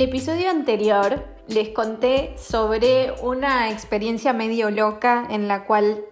el 0.00 0.08
episodio 0.08 0.48
anterior 0.48 1.22
les 1.46 1.68
conté 1.68 2.34
sobre 2.38 3.12
una 3.22 3.68
experiencia 3.68 4.32
medio 4.32 4.70
loca 4.70 5.26
en 5.28 5.46
la 5.46 5.66
cual 5.66 6.06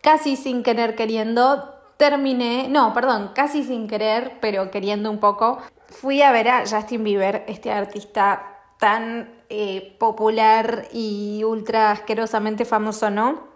casi 0.00 0.36
sin 0.36 0.62
querer 0.62 0.94
queriendo 0.94 1.74
terminé, 1.96 2.68
no, 2.68 2.94
perdón, 2.94 3.32
casi 3.34 3.64
sin 3.64 3.88
querer, 3.88 4.34
pero 4.40 4.70
queriendo 4.70 5.10
un 5.10 5.18
poco, 5.18 5.58
fui 5.88 6.22
a 6.22 6.30
ver 6.30 6.48
a 6.48 6.60
Justin 6.70 7.02
Bieber, 7.02 7.42
este 7.48 7.72
artista 7.72 8.60
tan 8.78 9.28
eh, 9.48 9.96
popular 9.98 10.86
y 10.92 11.42
ultra 11.42 11.90
asquerosamente 11.90 12.64
famoso, 12.64 13.10
¿no? 13.10 13.48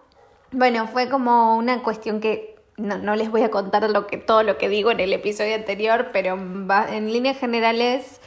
Bueno, 0.51 0.85
fue 0.87 1.07
como 1.07 1.55
una 1.55 1.81
cuestión 1.81 2.19
que 2.19 2.55
no, 2.75 3.15
les 3.15 3.31
voy 3.31 3.43
a 3.43 3.51
contar 3.51 3.89
lo 3.89 4.05
que, 4.07 4.17
todo 4.17 4.43
lo 4.43 4.57
que 4.57 4.67
digo 4.67 4.91
en 4.91 4.99
el 4.99 5.13
episodio 5.13 5.55
anterior, 5.55 6.09
pero 6.11 6.33
en 6.33 7.13
líneas 7.13 7.37
generales 7.37 8.19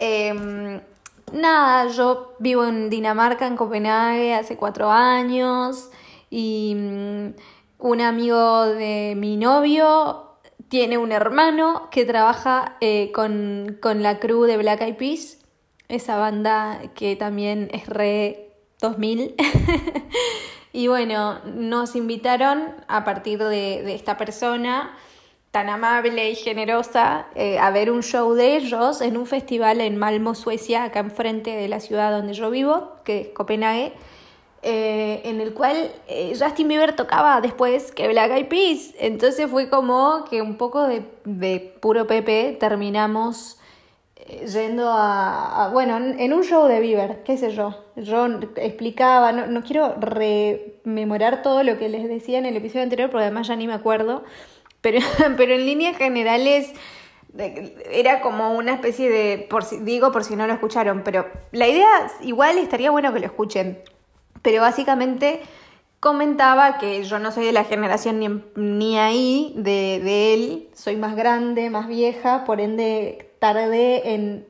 Em, 0.00 0.80
nada, 1.30 1.88
yo 1.88 2.34
vivo 2.38 2.64
en 2.64 2.88
Dinamarca, 2.88 3.46
en 3.46 3.56
Copenhague, 3.56 4.34
hace 4.34 4.56
cuatro 4.56 4.90
años 4.90 5.90
y 6.30 6.74
mm, 6.74 7.34
un 7.80 8.00
amigo 8.00 8.64
de 8.66 9.12
mi 9.14 9.36
novio 9.36 10.38
tiene 10.68 10.96
un 10.96 11.12
hermano 11.12 11.88
que 11.90 12.06
trabaja 12.06 12.76
eh, 12.80 13.12
con, 13.12 13.76
con, 13.82 14.02
la 14.02 14.18
crew 14.18 14.44
de 14.44 14.56
Black 14.56 14.80
Eyed 14.80 14.96
Peas, 14.96 15.38
esa 15.88 16.16
banda 16.16 16.80
que 16.94 17.14
también 17.16 17.68
es 17.72 17.86
re 17.86 18.54
2000. 18.80 19.34
y 20.72 20.88
bueno, 20.88 21.40
nos 21.44 21.94
invitaron 21.94 22.74
a 22.88 23.04
partir 23.04 23.38
de, 23.38 23.82
de 23.82 23.94
esta 23.94 24.16
persona 24.16 24.96
tan 25.50 25.68
amable 25.68 26.30
y 26.30 26.36
generosa 26.36 27.26
eh, 27.34 27.58
a 27.58 27.70
ver 27.70 27.90
un 27.90 28.02
show 28.02 28.34
de 28.34 28.56
ellos 28.56 29.00
en 29.00 29.16
un 29.16 29.26
festival 29.26 29.80
en 29.80 29.96
Malmo, 29.96 30.34
Suecia, 30.34 30.84
acá 30.84 31.00
enfrente 31.00 31.50
de 31.50 31.68
la 31.68 31.80
ciudad 31.80 32.12
donde 32.12 32.34
yo 32.34 32.50
vivo, 32.50 32.92
que 33.04 33.20
es 33.20 33.28
Copenhague, 33.28 33.92
eh, 34.62 35.22
en 35.24 35.40
el 35.40 35.52
cual 35.54 35.90
eh, 36.06 36.34
Justin 36.38 36.68
Bieber 36.68 36.94
tocaba 36.94 37.40
después 37.40 37.90
que 37.92 38.06
Black 38.08 38.30
Eyed 38.30 38.48
Peas. 38.48 38.94
Entonces 39.00 39.50
fue 39.50 39.68
como 39.68 40.24
que 40.30 40.40
un 40.40 40.56
poco 40.56 40.86
de, 40.86 41.02
de 41.24 41.74
puro 41.80 42.06
Pepe 42.06 42.56
terminamos 42.60 43.56
yendo 44.46 44.88
a, 44.88 45.70
bueno, 45.72 45.96
en, 45.96 46.32
un 46.32 46.44
show 46.44 46.68
de 46.68 46.78
Bieber, 46.78 47.24
qué 47.24 47.36
sé 47.36 47.50
yo. 47.50 47.74
Yo 47.96 48.26
explicaba, 48.56 49.32
no, 49.32 49.48
no 49.48 49.64
quiero 49.64 49.96
rememorar 49.98 51.42
todo 51.42 51.64
lo 51.64 51.76
que 51.78 51.88
les 51.88 52.08
decía 52.08 52.38
en 52.38 52.46
el 52.46 52.56
episodio 52.56 52.84
anterior, 52.84 53.10
porque 53.10 53.24
además 53.24 53.48
ya 53.48 53.56
ni 53.56 53.66
me 53.66 53.74
acuerdo 53.74 54.22
pero, 54.80 55.00
pero 55.36 55.54
en 55.54 55.66
líneas 55.66 55.96
generales 55.96 56.72
era 57.92 58.20
como 58.20 58.56
una 58.56 58.72
especie 58.74 59.08
de, 59.08 59.46
por 59.48 59.68
digo 59.84 60.10
por 60.10 60.24
si 60.24 60.36
no 60.36 60.46
lo 60.46 60.52
escucharon, 60.52 61.02
pero 61.04 61.26
la 61.52 61.68
idea 61.68 61.88
igual 62.22 62.58
estaría 62.58 62.90
bueno 62.90 63.12
que 63.12 63.20
lo 63.20 63.26
escuchen. 63.26 63.78
Pero 64.42 64.62
básicamente 64.62 65.40
comentaba 66.00 66.78
que 66.78 67.02
yo 67.04 67.18
no 67.18 67.30
soy 67.30 67.44
de 67.44 67.52
la 67.52 67.64
generación 67.64 68.18
ni, 68.18 68.28
ni 68.56 68.98
ahí 68.98 69.52
de, 69.56 70.00
de, 70.02 70.34
él, 70.34 70.68
soy 70.74 70.96
más 70.96 71.14
grande, 71.14 71.68
más 71.70 71.86
vieja, 71.88 72.44
por 72.44 72.60
ende 72.60 73.30
tardé 73.38 74.14
en, 74.14 74.46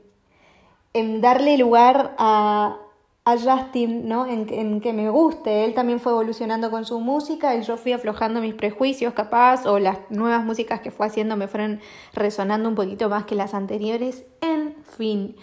en 0.94 1.20
darle 1.20 1.58
lugar 1.58 2.14
a, 2.18 2.78
a 3.24 3.36
Justin, 3.36 4.08
¿no? 4.08 4.26
En, 4.26 4.80
que 4.80 4.92
me 4.92 5.10
guste. 5.10 5.64
Él 5.64 5.74
también 5.74 6.00
fue 6.00 6.12
evolucionando 6.12 6.70
con 6.70 6.84
su 6.84 7.00
música 7.00 7.54
y 7.54 7.62
yo 7.62 7.76
fui 7.76 7.92
aflojando 7.92 8.40
mis 8.40 8.54
prejuicios, 8.54 9.14
capaz, 9.14 9.66
o 9.66 9.78
las 9.78 9.98
nuevas 10.10 10.44
músicas 10.44 10.80
que 10.80 10.90
fue 10.90 11.06
haciendo 11.06 11.36
me 11.36 11.48
fueron 11.48 11.80
resonando 12.14 12.68
un 12.68 12.74
poquito 12.74 13.08
más 13.08 13.24
que 13.24 13.34
las 13.34 13.54
anteriores. 13.54 14.24
En 14.40 14.74
fin. 14.84 15.36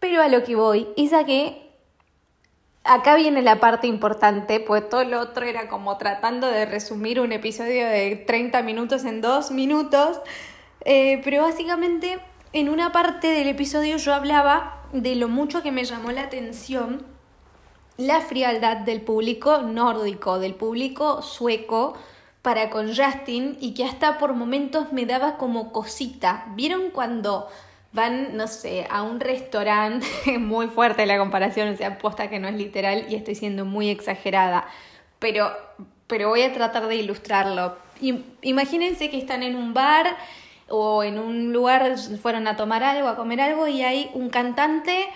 Pero 0.00 0.22
a 0.22 0.28
lo 0.28 0.42
que 0.42 0.56
voy, 0.56 0.88
y 0.96 1.08
saqué. 1.08 1.60
Acá 2.86 3.16
viene 3.16 3.40
la 3.40 3.60
parte 3.60 3.86
importante, 3.86 4.60
pues 4.60 4.86
todo 4.90 5.04
lo 5.04 5.18
otro 5.18 5.46
era 5.46 5.68
como 5.68 5.96
tratando 5.96 6.48
de 6.48 6.66
resumir 6.66 7.18
un 7.18 7.32
episodio 7.32 7.86
de 7.88 8.16
30 8.26 8.62
minutos 8.62 9.06
en 9.06 9.22
2 9.22 9.52
minutos. 9.52 10.20
Eh, 10.84 11.22
pero 11.24 11.42
básicamente 11.42 12.18
en 12.52 12.68
una 12.68 12.92
parte 12.92 13.28
del 13.28 13.48
episodio 13.48 13.96
yo 13.96 14.12
hablaba 14.12 14.83
de 14.94 15.16
lo 15.16 15.28
mucho 15.28 15.62
que 15.62 15.72
me 15.72 15.84
llamó 15.84 16.12
la 16.12 16.22
atención 16.22 17.04
la 17.96 18.20
frialdad 18.20 18.78
del 18.78 19.00
público 19.00 19.58
nórdico, 19.58 20.38
del 20.38 20.54
público 20.54 21.20
sueco 21.20 21.98
para 22.42 22.70
con 22.70 22.94
Justin 22.94 23.56
y 23.60 23.74
que 23.74 23.84
hasta 23.84 24.18
por 24.18 24.34
momentos 24.34 24.92
me 24.92 25.04
daba 25.04 25.36
como 25.36 25.72
cosita. 25.72 26.46
¿Vieron 26.54 26.90
cuando 26.90 27.48
van, 27.92 28.36
no 28.36 28.46
sé, 28.46 28.86
a 28.88 29.02
un 29.02 29.18
restaurante? 29.18 30.06
muy 30.38 30.68
fuerte 30.68 31.06
la 31.06 31.18
comparación, 31.18 31.68
o 31.68 31.76
sea, 31.76 31.98
posta 31.98 32.30
que 32.30 32.38
no 32.38 32.46
es 32.46 32.54
literal 32.54 33.06
y 33.08 33.16
estoy 33.16 33.34
siendo 33.34 33.64
muy 33.64 33.90
exagerada, 33.90 34.66
pero, 35.18 35.50
pero 36.06 36.28
voy 36.28 36.42
a 36.42 36.52
tratar 36.52 36.86
de 36.86 36.96
ilustrarlo. 36.96 37.76
Imagínense 38.42 39.10
que 39.10 39.18
están 39.18 39.42
en 39.42 39.56
un 39.56 39.74
bar 39.74 40.16
o 40.74 41.04
en 41.04 41.18
un 41.18 41.52
lugar, 41.52 41.96
fueron 42.20 42.48
a 42.48 42.56
tomar 42.56 42.82
algo, 42.82 43.08
a 43.08 43.14
comer 43.14 43.40
algo 43.40 43.68
y 43.68 43.82
hay 43.82 44.10
un 44.14 44.28
cantante 44.28 45.06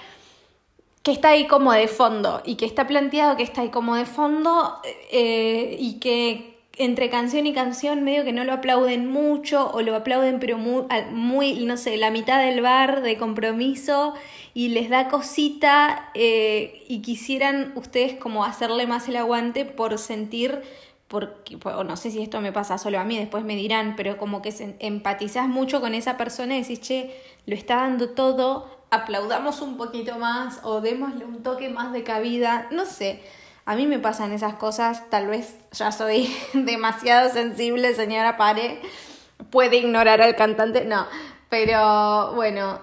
que 1.02 1.10
está 1.10 1.30
ahí 1.30 1.46
como 1.48 1.72
de 1.72 1.88
fondo 1.88 2.42
y 2.44 2.54
que 2.54 2.64
está 2.64 2.86
planteado 2.86 3.36
que 3.36 3.42
está 3.42 3.62
ahí 3.62 3.70
como 3.70 3.96
de 3.96 4.04
fondo 4.04 4.78
eh, 5.10 5.76
y 5.80 5.98
que 5.98 6.58
entre 6.76 7.10
canción 7.10 7.46
y 7.46 7.52
canción 7.52 8.04
medio 8.04 8.24
que 8.24 8.32
no 8.32 8.44
lo 8.44 8.52
aplauden 8.52 9.10
mucho 9.10 9.68
o 9.72 9.82
lo 9.82 9.96
aplauden 9.96 10.38
pero 10.38 10.58
muy, 10.58 11.64
no 11.64 11.76
sé, 11.76 11.96
la 11.96 12.12
mitad 12.12 12.40
del 12.40 12.60
bar 12.60 13.02
de 13.02 13.16
compromiso 13.16 14.14
y 14.54 14.68
les 14.68 14.88
da 14.90 15.08
cosita 15.08 16.10
eh, 16.14 16.84
y 16.88 17.00
quisieran 17.00 17.72
ustedes 17.74 18.14
como 18.14 18.44
hacerle 18.44 18.86
más 18.86 19.08
el 19.08 19.16
aguante 19.16 19.64
por 19.64 19.98
sentir 19.98 20.62
porque, 21.08 21.58
o 21.64 21.84
no 21.84 21.96
sé 21.96 22.10
si 22.10 22.22
esto 22.22 22.40
me 22.40 22.52
pasa 22.52 22.76
solo 22.76 23.00
a 23.00 23.04
mí, 23.04 23.18
después 23.18 23.42
me 23.42 23.56
dirán, 23.56 23.94
pero 23.96 24.18
como 24.18 24.42
que 24.42 24.76
empatizás 24.78 25.48
mucho 25.48 25.80
con 25.80 25.94
esa 25.94 26.18
persona 26.18 26.56
y 26.56 26.60
decís, 26.60 26.80
che, 26.80 27.14
lo 27.46 27.54
está 27.54 27.76
dando 27.76 28.10
todo, 28.10 28.68
aplaudamos 28.90 29.62
un 29.62 29.78
poquito 29.78 30.18
más 30.18 30.60
o 30.62 30.80
démosle 30.82 31.24
un 31.24 31.42
toque 31.42 31.70
más 31.70 31.92
de 31.92 32.04
cabida, 32.04 32.68
no 32.70 32.84
sé. 32.84 33.22
A 33.64 33.74
mí 33.74 33.86
me 33.86 33.98
pasan 33.98 34.32
esas 34.32 34.54
cosas, 34.54 35.08
tal 35.10 35.26
vez 35.26 35.56
ya 35.72 35.92
soy 35.92 36.34
demasiado 36.52 37.30
sensible, 37.30 37.94
señora 37.94 38.36
Pare, 38.36 38.80
puede 39.50 39.78
ignorar 39.78 40.20
al 40.20 40.36
cantante, 40.36 40.84
no, 40.84 41.06
pero 41.48 42.34
bueno, 42.34 42.80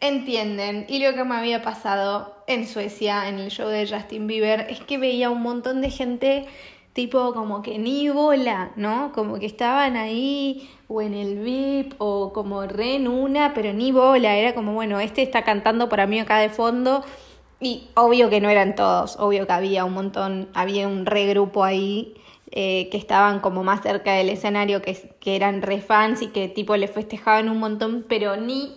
entienden. 0.00 0.84
Y 0.88 1.02
lo 1.04 1.14
que 1.14 1.24
me 1.24 1.36
había 1.36 1.62
pasado 1.62 2.44
en 2.46 2.66
Suecia, 2.66 3.28
en 3.28 3.38
el 3.38 3.50
show 3.50 3.68
de 3.68 3.86
Justin 3.86 4.26
Bieber, 4.26 4.66
es 4.68 4.80
que 4.80 4.98
veía 4.98 5.30
un 5.30 5.42
montón 5.42 5.80
de 5.80 5.90
gente 5.90 6.46
tipo 6.92 7.32
como 7.32 7.62
que 7.62 7.78
ni 7.78 8.08
bola, 8.08 8.72
¿no? 8.76 9.12
Como 9.12 9.38
que 9.38 9.46
estaban 9.46 9.96
ahí 9.96 10.70
o 10.88 11.00
en 11.00 11.14
el 11.14 11.38
VIP 11.38 11.94
o 11.98 12.32
como 12.32 12.62
re 12.66 12.96
en 12.96 13.08
una, 13.08 13.54
pero 13.54 13.72
ni 13.72 13.92
bola, 13.92 14.36
era 14.36 14.54
como, 14.54 14.74
bueno, 14.74 15.00
este 15.00 15.22
está 15.22 15.42
cantando 15.42 15.88
para 15.88 16.06
mí 16.06 16.20
acá 16.20 16.38
de 16.38 16.50
fondo. 16.50 17.04
Y 17.60 17.88
obvio 17.94 18.28
que 18.28 18.40
no 18.40 18.50
eran 18.50 18.74
todos, 18.74 19.16
obvio 19.20 19.46
que 19.46 19.52
había 19.52 19.84
un 19.84 19.94
montón, 19.94 20.48
había 20.52 20.88
un 20.88 21.06
regrupo 21.06 21.62
ahí 21.64 22.14
eh, 22.50 22.88
que 22.90 22.98
estaban 22.98 23.40
como 23.40 23.62
más 23.62 23.82
cerca 23.82 24.12
del 24.14 24.28
escenario, 24.28 24.82
que, 24.82 24.94
que 25.20 25.36
eran 25.36 25.62
re 25.62 25.80
fans 25.80 26.22
y 26.22 26.28
que 26.28 26.48
tipo 26.48 26.76
le 26.76 26.88
festejaban 26.88 27.48
un 27.48 27.58
montón, 27.58 28.04
pero 28.08 28.36
ni 28.36 28.74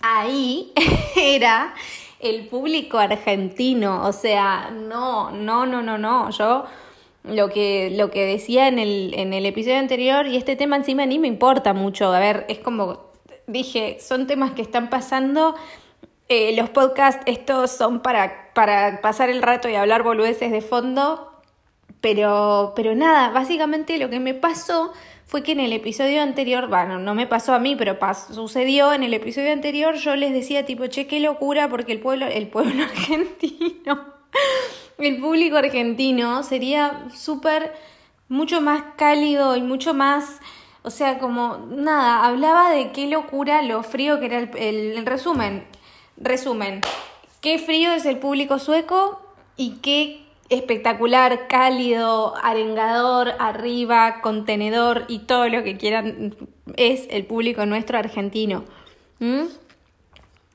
ahí 0.00 0.72
era 1.16 1.74
el 2.20 2.46
público 2.46 2.98
argentino, 2.98 4.06
o 4.06 4.12
sea, 4.12 4.70
no, 4.70 5.30
no, 5.30 5.66
no, 5.66 5.82
no, 5.82 5.98
no, 5.98 6.30
yo 6.30 6.64
lo 7.26 7.48
que, 7.48 7.90
lo 7.90 8.10
que 8.10 8.24
decía 8.24 8.68
en 8.68 8.78
el, 8.78 9.14
en 9.14 9.32
el 9.32 9.46
episodio 9.46 9.78
anterior 9.78 10.26
y 10.26 10.36
este 10.36 10.56
tema 10.56 10.76
encima 10.76 11.06
ni 11.06 11.18
me 11.18 11.28
importa 11.28 11.74
mucho. 11.74 12.12
A 12.12 12.18
ver, 12.18 12.46
es 12.48 12.58
como 12.58 13.12
dije, 13.46 13.98
son 14.00 14.26
temas 14.26 14.52
que 14.52 14.62
están 14.62 14.90
pasando. 14.90 15.54
Eh, 16.28 16.56
los 16.56 16.70
podcasts 16.70 17.22
estos 17.26 17.70
son 17.70 18.00
para, 18.00 18.52
para 18.54 19.00
pasar 19.00 19.30
el 19.30 19.42
rato 19.42 19.68
y 19.68 19.74
hablar 19.74 20.02
boludeces 20.02 20.50
de 20.50 20.60
fondo. 20.60 21.32
Pero, 22.00 22.72
pero 22.76 22.94
nada, 22.94 23.30
básicamente 23.30 23.98
lo 23.98 24.10
que 24.10 24.20
me 24.20 24.34
pasó 24.34 24.92
fue 25.24 25.42
que 25.42 25.52
en 25.52 25.60
el 25.60 25.72
episodio 25.72 26.22
anterior, 26.22 26.68
bueno, 26.68 26.98
no 26.98 27.14
me 27.14 27.26
pasó 27.26 27.52
a 27.54 27.58
mí, 27.58 27.74
pero 27.74 27.98
sucedió 28.32 28.92
en 28.92 29.02
el 29.02 29.12
episodio 29.12 29.52
anterior, 29.52 29.96
yo 29.96 30.14
les 30.14 30.32
decía 30.32 30.64
tipo, 30.64 30.86
che, 30.86 31.08
qué 31.08 31.18
locura, 31.18 31.68
porque 31.68 31.92
el 31.92 32.00
pueblo, 32.00 32.26
el 32.26 32.48
pueblo 32.48 32.84
argentino 32.90 34.16
el 34.98 35.18
público 35.18 35.56
argentino 35.56 36.42
sería 36.42 37.06
súper, 37.14 37.72
mucho 38.28 38.60
más 38.60 38.82
cálido 38.96 39.56
y 39.56 39.62
mucho 39.62 39.94
más, 39.94 40.40
o 40.82 40.90
sea, 40.90 41.18
como 41.18 41.58
nada, 41.70 42.24
hablaba 42.24 42.70
de 42.70 42.92
qué 42.92 43.06
locura 43.06 43.62
lo 43.62 43.82
frío 43.82 44.18
que 44.20 44.26
era 44.26 44.38
el, 44.38 44.56
el, 44.56 45.06
resumen. 45.06 45.64
Resumen, 46.16 46.80
qué 47.40 47.58
frío 47.58 47.92
es 47.92 48.06
el 48.06 48.18
público 48.18 48.58
sueco 48.58 49.20
y 49.56 49.76
qué 49.82 50.26
espectacular, 50.48 51.48
cálido, 51.48 52.34
arengador, 52.42 53.34
arriba, 53.38 54.20
contenedor 54.22 55.04
y 55.08 55.20
todo 55.20 55.48
lo 55.48 55.62
que 55.62 55.76
quieran 55.76 56.36
es 56.76 57.06
el 57.10 57.26
público 57.26 57.66
nuestro 57.66 57.98
argentino. 57.98 58.64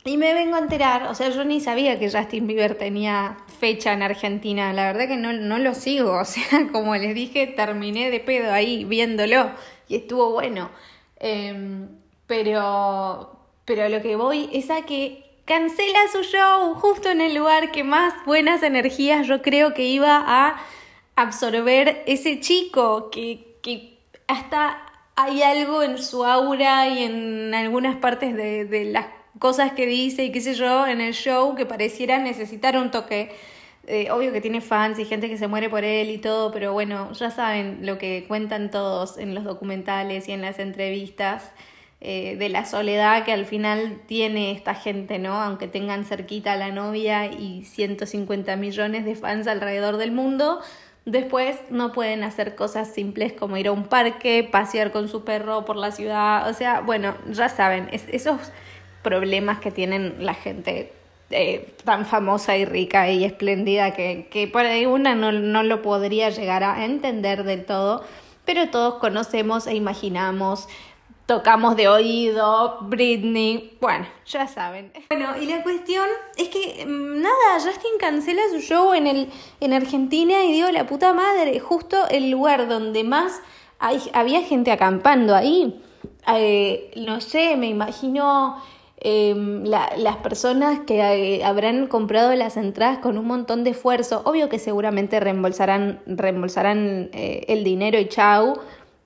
Y 0.03 0.17
me 0.17 0.33
vengo 0.33 0.55
a 0.55 0.59
enterar, 0.59 1.03
o 1.03 1.13
sea, 1.13 1.29
yo 1.29 1.45
ni 1.45 1.61
sabía 1.61 1.99
que 1.99 2.09
Justin 2.09 2.47
Bieber 2.47 2.73
tenía 2.75 3.37
fecha 3.59 3.93
en 3.93 4.01
Argentina, 4.01 4.73
la 4.73 4.85
verdad 4.91 5.07
que 5.07 5.15
no, 5.15 5.31
no 5.31 5.59
lo 5.59 5.75
sigo, 5.75 6.17
o 6.17 6.25
sea, 6.25 6.67
como 6.71 6.95
les 6.95 7.13
dije, 7.13 7.45
terminé 7.45 8.09
de 8.09 8.19
pedo 8.19 8.51
ahí 8.51 8.83
viéndolo 8.83 9.51
y 9.87 9.97
estuvo 9.97 10.31
bueno. 10.31 10.71
Em, 11.19 11.87
pero, 12.25 13.39
pero 13.65 13.89
lo 13.89 14.01
que 14.01 14.15
voy 14.15 14.49
es 14.53 14.71
a 14.71 14.83
que 14.87 15.23
cancela 15.45 15.99
su 16.11 16.23
show 16.23 16.73
justo 16.75 17.09
en 17.09 17.21
el 17.21 17.35
lugar 17.35 17.71
que 17.71 17.83
más 17.83 18.13
buenas 18.25 18.63
energías 18.63 19.27
yo 19.27 19.43
creo 19.43 19.73
que 19.75 19.83
iba 19.83 20.23
a 20.25 20.61
absorber 21.15 22.03
ese 22.07 22.39
chico, 22.39 23.11
que, 23.11 23.57
que 23.61 23.99
hasta 24.27 24.83
hay 25.15 25.43
algo 25.43 25.83
en 25.83 25.99
su 25.99 26.25
aura 26.25 26.87
y 26.87 27.03
en 27.03 27.53
algunas 27.53 27.97
partes 27.97 28.35
de, 28.35 28.65
de 28.65 28.85
las 28.85 29.20
cosas 29.39 29.73
que 29.73 29.85
dice 29.85 30.23
y 30.25 30.31
qué 30.31 30.41
sé 30.41 30.53
yo 30.53 30.87
en 30.87 31.01
el 31.01 31.13
show 31.13 31.55
que 31.55 31.65
pareciera 31.65 32.19
necesitar 32.19 32.77
un 32.77 32.91
toque. 32.91 33.31
Eh, 33.87 34.11
obvio 34.11 34.31
que 34.31 34.41
tiene 34.41 34.61
fans 34.61 34.99
y 34.99 35.05
gente 35.05 35.27
que 35.27 35.37
se 35.37 35.47
muere 35.47 35.69
por 35.69 35.83
él 35.83 36.09
y 36.11 36.19
todo, 36.19 36.51
pero 36.51 36.71
bueno, 36.71 37.11
ya 37.13 37.31
saben 37.31 37.79
lo 37.85 37.97
que 37.97 38.25
cuentan 38.27 38.69
todos 38.69 39.17
en 39.17 39.33
los 39.33 39.43
documentales 39.43 40.29
y 40.29 40.33
en 40.33 40.41
las 40.41 40.59
entrevistas. 40.59 41.51
Eh, 42.03 42.35
de 42.37 42.49
la 42.49 42.65
soledad 42.65 43.25
que 43.25 43.31
al 43.31 43.45
final 43.45 44.01
tiene 44.07 44.53
esta 44.53 44.73
gente, 44.73 45.19
¿no? 45.19 45.39
Aunque 45.39 45.67
tengan 45.67 46.03
cerquita 46.03 46.53
a 46.53 46.55
la 46.55 46.71
novia 46.71 47.27
y 47.27 47.63
150 47.63 48.55
millones 48.55 49.05
de 49.05 49.13
fans 49.13 49.45
alrededor 49.45 49.97
del 49.97 50.11
mundo, 50.11 50.61
después 51.05 51.59
no 51.69 51.91
pueden 51.91 52.23
hacer 52.23 52.55
cosas 52.55 52.91
simples 52.91 53.33
como 53.33 53.55
ir 53.57 53.67
a 53.67 53.71
un 53.71 53.83
parque, 53.83 54.47
pasear 54.51 54.91
con 54.91 55.09
su 55.09 55.23
perro 55.23 55.63
por 55.63 55.75
la 55.75 55.91
ciudad, 55.91 56.49
o 56.49 56.53
sea, 56.55 56.81
bueno, 56.81 57.15
ya 57.29 57.49
saben, 57.49 57.87
esos 57.91 58.51
problemas 59.01 59.59
que 59.59 59.71
tienen 59.71 60.15
la 60.19 60.33
gente 60.33 60.93
eh, 61.29 61.73
tan 61.83 62.05
famosa 62.05 62.57
y 62.57 62.65
rica 62.65 63.09
y 63.09 63.23
espléndida 63.23 63.93
que, 63.93 64.27
que 64.29 64.47
por 64.47 64.65
ahí 64.65 64.85
una 64.85 65.15
no, 65.15 65.31
no 65.31 65.63
lo 65.63 65.81
podría 65.81 66.29
llegar 66.29 66.63
a 66.63 66.85
entender 66.85 67.43
del 67.43 67.65
todo, 67.65 68.03
pero 68.45 68.69
todos 68.69 68.95
conocemos 68.95 69.67
e 69.67 69.75
imaginamos 69.75 70.67
tocamos 71.31 71.77
de 71.77 71.87
oído, 71.87 72.79
Britney, 72.81 73.77
bueno, 73.79 74.05
ya 74.25 74.47
saben. 74.47 74.91
Bueno, 75.09 75.29
y 75.39 75.45
la 75.45 75.63
cuestión 75.63 76.05
es 76.35 76.49
que 76.49 76.85
mm, 76.85 77.21
nada, 77.21 77.53
Justin 77.63 77.91
cancela 77.99 78.41
su 78.51 78.59
show 78.59 78.93
en, 78.93 79.07
el, 79.07 79.29
en 79.61 79.71
Argentina 79.71 80.43
y 80.43 80.51
digo, 80.51 80.69
la 80.71 80.85
puta 80.85 81.13
madre, 81.13 81.57
justo 81.61 82.05
el 82.09 82.31
lugar 82.31 82.67
donde 82.67 83.05
más 83.05 83.39
hay, 83.79 84.01
había 84.11 84.41
gente 84.41 84.73
acampando 84.73 85.33
ahí. 85.33 85.81
Eh, 86.35 86.91
no 86.97 87.21
sé, 87.21 87.55
me 87.55 87.67
imagino 87.67 88.61
em, 89.01 89.63
las 89.65 90.17
personas 90.17 90.81
que 90.81 90.99
eh, 90.99 91.43
habrán 91.43 91.87
comprado 91.87 92.33
las 92.35 92.55
entradas 92.55 92.99
con 92.99 93.17
un 93.17 93.25
montón 93.25 93.63
de 93.63 93.71
esfuerzo. 93.71 94.21
Obvio 94.25 94.47
que 94.47 94.59
seguramente 94.59 95.19
reembolsarán, 95.19 96.01
reembolsarán 96.05 97.09
eh, 97.13 97.45
el 97.47 97.63
dinero 97.63 97.99
y 97.99 98.07
chau. 98.07 98.59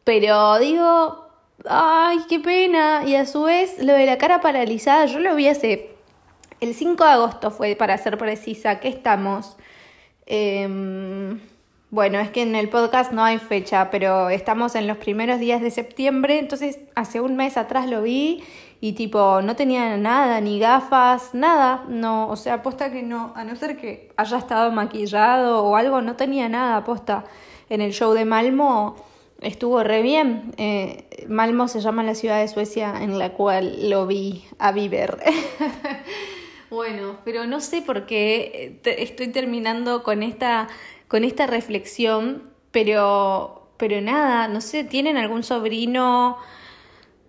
Pero 0.03 0.59
digo, 0.59 1.25
ay, 1.67 2.19
qué 2.29 2.39
pena. 2.39 3.03
Y 3.05 3.15
a 3.15 3.25
su 3.25 3.43
vez, 3.43 3.81
lo 3.83 3.93
de 3.93 4.05
la 4.05 4.17
cara 4.17 4.41
paralizada, 4.41 5.05
yo 5.05 5.19
lo 5.19 5.35
vi 5.35 5.47
hace. 5.47 5.91
El 6.59 6.73
5 6.73 7.03
de 7.03 7.09
agosto 7.09 7.51
fue, 7.51 7.75
para 7.75 7.97
ser 7.97 8.17
precisa, 8.17 8.79
que 8.79 8.89
estamos. 8.89 9.57
Em, 10.25 11.39
bueno, 11.95 12.19
es 12.19 12.29
que 12.29 12.41
en 12.41 12.55
el 12.55 12.67
podcast 12.67 13.13
no 13.13 13.23
hay 13.23 13.37
fecha, 13.37 13.89
pero 13.89 14.29
estamos 14.29 14.75
en 14.75 14.85
los 14.85 14.97
primeros 14.97 15.39
días 15.39 15.61
de 15.61 15.71
septiembre, 15.71 16.39
entonces 16.39 16.79
hace 16.93 17.21
un 17.21 17.37
mes 17.37 17.55
atrás 17.55 17.89
lo 17.89 18.01
vi 18.01 18.43
y 18.81 18.93
tipo 18.93 19.41
no 19.41 19.55
tenía 19.55 19.95
nada, 19.95 20.41
ni 20.41 20.59
gafas, 20.59 21.33
nada, 21.33 21.85
no, 21.87 22.27
o 22.27 22.35
sea, 22.35 22.55
aposta 22.55 22.91
que 22.91 23.01
no, 23.01 23.31
a 23.37 23.45
no 23.45 23.55
ser 23.55 23.77
que 23.77 24.11
haya 24.17 24.37
estado 24.37 24.71
maquillado 24.71 25.63
o 25.63 25.77
algo, 25.77 26.01
no 26.01 26.17
tenía 26.17 26.49
nada, 26.49 26.75
aposta. 26.75 27.23
En 27.69 27.79
el 27.79 27.93
show 27.93 28.11
de 28.13 28.25
Malmo 28.25 28.97
estuvo 29.39 29.81
re 29.81 30.01
bien. 30.01 30.53
Eh, 30.57 31.25
Malmo 31.29 31.69
se 31.69 31.79
llama 31.79 32.03
la 32.03 32.13
ciudad 32.13 32.41
de 32.41 32.49
Suecia 32.49 32.93
en 33.01 33.17
la 33.17 33.31
cual 33.31 33.89
lo 33.89 34.05
vi 34.05 34.43
a 34.59 34.73
vivir. 34.73 35.15
bueno, 36.69 37.19
pero 37.23 37.47
no 37.47 37.61
sé 37.61 37.81
por 37.81 38.05
qué 38.05 38.79
eh, 38.83 38.95
estoy 38.99 39.29
terminando 39.29 40.03
con 40.03 40.23
esta, 40.23 40.67
con 41.07 41.23
esta 41.23 41.47
reflexión, 41.47 42.43
pero, 42.71 43.69
pero 43.77 44.01
nada, 44.01 44.47
no 44.47 44.61
sé, 44.61 44.83
¿tienen 44.83 45.17
algún 45.17 45.43
sobrino? 45.43 46.37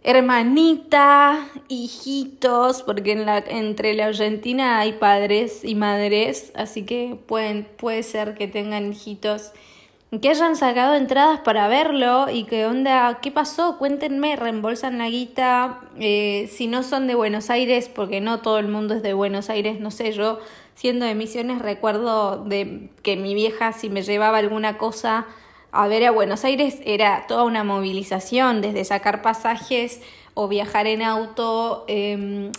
hermanita, 0.06 1.48
hijitos, 1.66 2.84
porque 2.84 3.10
en 3.10 3.26
la, 3.26 3.38
entre 3.38 3.92
la 3.94 4.06
Argentina 4.06 4.78
hay 4.78 4.92
padres 4.92 5.64
y 5.64 5.74
madres, 5.74 6.52
así 6.54 6.84
que 6.86 7.18
pueden, 7.26 7.64
puede 7.76 8.04
ser 8.04 8.34
que 8.34 8.46
tengan 8.46 8.92
hijitos 8.92 9.50
que 10.20 10.30
hayan 10.30 10.56
sacado 10.56 10.94
entradas 10.94 11.40
para 11.40 11.68
verlo 11.68 12.30
y 12.30 12.44
que 12.44 12.66
onda, 12.66 13.18
¿qué 13.20 13.30
pasó? 13.30 13.76
Cuéntenme, 13.78 14.36
reembolsan 14.36 14.98
la 14.98 15.08
guita, 15.08 15.80
eh, 15.98 16.48
si 16.52 16.66
no 16.68 16.82
son 16.82 17.06
de 17.06 17.14
Buenos 17.14 17.50
Aires, 17.50 17.88
porque 17.88 18.20
no 18.20 18.40
todo 18.40 18.58
el 18.58 18.68
mundo 18.68 18.94
es 18.94 19.02
de 19.02 19.14
Buenos 19.14 19.50
Aires, 19.50 19.80
no 19.80 19.90
sé, 19.90 20.12
yo 20.12 20.38
siendo 20.74 21.06
de 21.06 21.14
Misiones 21.14 21.60
recuerdo 21.60 22.44
de 22.44 22.90
que 23.02 23.16
mi 23.16 23.34
vieja 23.34 23.72
si 23.72 23.88
me 23.88 24.02
llevaba 24.02 24.38
alguna 24.38 24.78
cosa 24.78 25.26
a 25.72 25.88
ver 25.88 26.04
a 26.04 26.10
Buenos 26.10 26.44
Aires 26.44 26.80
era 26.84 27.26
toda 27.26 27.44
una 27.44 27.64
movilización, 27.64 28.60
desde 28.60 28.84
sacar 28.84 29.22
pasajes 29.22 30.00
o 30.38 30.48
viajar 30.48 30.86
en 30.86 31.00
auto, 31.00 31.86
eh, 31.88 32.50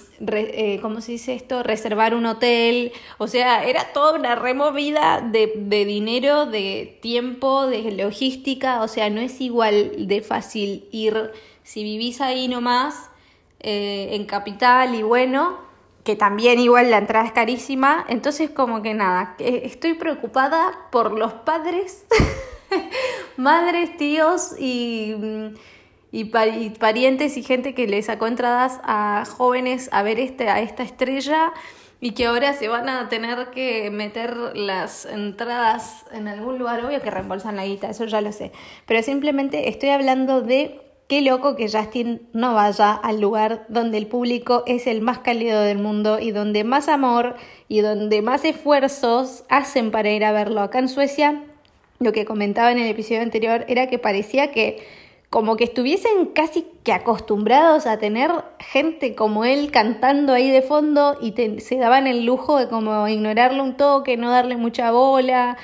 ¿cómo 0.81 1.00
se 1.00 1.12
dice 1.12 1.35
esto? 1.35 1.62
Reservar 1.62 2.15
un 2.15 2.25
hotel, 2.25 2.91
o 3.19 3.27
sea, 3.27 3.65
era 3.65 3.94
toda 3.94 4.18
una 4.18 4.33
removida 4.33 5.21
de, 5.21 5.85
dinero, 5.85 6.47
de 6.47 6.97
tiempo, 7.03 7.68
de 7.68 7.91
logística, 7.91 8.81
o 8.81 8.88
sea, 8.88 9.12
no 9.12 9.21
es 9.21 9.39
igual 9.41 10.07
de 10.07 10.21
fácil 10.21 10.89
ir 10.91 11.31
si 11.62 11.83
vivís 11.83 12.19
ahí 12.19 12.47
nomás, 12.47 13.12
eh, 13.59 14.09
en 14.13 14.25
capital 14.25 14.95
y 14.95 15.03
bueno, 15.03 15.59
que 16.03 16.15
también 16.15 16.57
igual 16.57 16.89
la 16.89 16.97
entrada 16.97 17.27
es 17.27 17.31
carísima, 17.31 18.07
entonces 18.09 18.50
como 18.50 18.81
que 18.81 18.95
nada, 18.95 19.35
estoy 19.38 19.94
preocupada 19.94 20.88
por 20.91 21.12
los 21.12 21.31
padres, 21.31 22.07
madres, 23.38 23.96
tíos 23.98 24.55
y 24.57 25.13
y, 26.12 26.26
parientes 26.26 27.38
y 27.38 27.44
gente 27.44 27.74
que 27.74 27.88
le 27.88 28.02
sacó 28.02 28.28
entradas 28.28 28.80
a 28.84 29.26
jóvenes 29.26 29.90
a 29.92 30.04
ver 30.04 30.20
este, 30.20 30.50
a 30.50 30.62
esta 30.62 30.84
estrella 30.84 31.54
y 32.00 32.12
que 32.12 32.26
ahora 32.26 32.54
se 32.54 32.68
van 32.68 32.90
a 32.90 33.10
tener 33.10 33.48
que 33.48 33.90
meter 33.90 34.36
las 34.56 35.06
entradas 35.06 36.06
en 36.12 36.28
algún 36.28 36.60
lugar, 36.60 36.86
obvio 36.86 37.02
que 37.02 37.10
reembolsan 37.10 37.56
la 37.56 37.66
guita, 37.66 37.90
eso 37.90 38.06
ya 38.06 38.22
lo 38.22 38.32
sé, 38.32 38.52
pero 38.86 39.02
simplemente 39.02 39.70
estoy 39.70 39.90
hablando 39.90 40.42
de 40.42 40.82
qué 41.08 41.22
loco 41.22 41.56
que 41.56 41.70
Justin 41.70 42.28
no 42.34 42.54
vaya 42.54 42.94
al 42.94 43.20
lugar 43.20 43.66
donde 43.70 43.98
el 43.98 44.08
público 44.08 44.64
es 44.68 44.88
el 44.88 45.02
más 45.02 45.20
cálido 45.20 45.62
del 45.62 45.80
mundo 45.80 46.20
y 46.20 46.32
donde 46.32 46.64
más 46.64 46.88
amor 46.88 47.36
y 47.68 47.80
donde 47.80 48.22
más 48.22 48.46
esfuerzos 48.46 49.44
hacen 49.50 49.90
para 49.90 50.12
ir 50.12 50.26
a 50.26 50.34
verlo. 50.34 50.62
Acá 50.62 50.80
en 50.80 50.90
Suecia, 50.90 51.44
lo 52.00 52.12
que 52.12 52.26
comentaba 52.26 52.72
en 52.72 52.80
el 52.80 52.88
episodio 52.88 53.22
anterior 53.22 53.66
era 53.70 53.88
que 53.88 54.00
parecía 54.00 54.52
que 54.52 54.86
como 55.29 55.57
que 55.57 55.65
estuviesen 55.65 56.27
casi 56.27 56.65
que 56.84 56.93
acostumbrados 56.93 57.86
a 57.86 58.00
tener 58.00 58.31
gente 58.60 59.13
como 59.13 59.43
él 59.43 59.72
cantando 59.72 60.34
ahí 60.34 60.50
de 60.50 60.62
fondo 60.62 61.17
y 61.22 61.34
se 61.60 61.77
daban 61.77 62.07
el 62.07 62.25
lujo 62.25 62.57
de 62.57 62.69
como 62.69 63.07
ignorarle 63.07 63.62
un 63.62 63.75
toque, 63.75 64.15
no 64.15 64.31
darle 64.31 64.55
mucha 64.55 64.91
bola, 64.91 65.57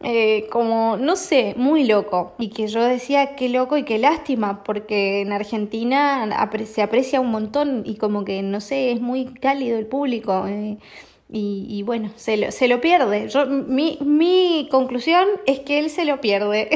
eh, 0.00 0.46
como, 0.50 0.96
no 0.96 1.16
sé, 1.16 1.54
muy 1.56 1.84
loco. 1.84 2.34
Y 2.38 2.50
que 2.50 2.68
yo 2.68 2.82
decía, 2.84 3.34
qué 3.34 3.48
loco 3.48 3.76
y 3.76 3.82
qué 3.84 3.98
lástima, 3.98 4.62
porque 4.62 5.22
en 5.22 5.32
Argentina 5.32 6.28
se 6.66 6.82
aprecia 6.82 7.20
un 7.20 7.30
montón 7.30 7.82
y 7.84 7.96
como 7.96 8.24
que, 8.24 8.42
no 8.42 8.60
sé, 8.60 8.92
es 8.92 9.00
muy 9.00 9.26
cálido 9.26 9.78
el 9.78 9.86
público. 9.86 10.46
Eh, 10.46 10.78
y, 11.30 11.82
bueno, 11.82 12.10
se 12.16 12.38
lo, 12.38 12.50
se 12.52 12.68
lo 12.68 12.80
pierde. 12.80 13.28
Yo, 13.28 13.44
mi, 13.44 13.98
mi 14.00 14.66
conclusión 14.70 15.26
es 15.44 15.58
que 15.60 15.78
él 15.78 15.90
se 15.90 16.06
lo 16.06 16.22
pierde. 16.22 16.70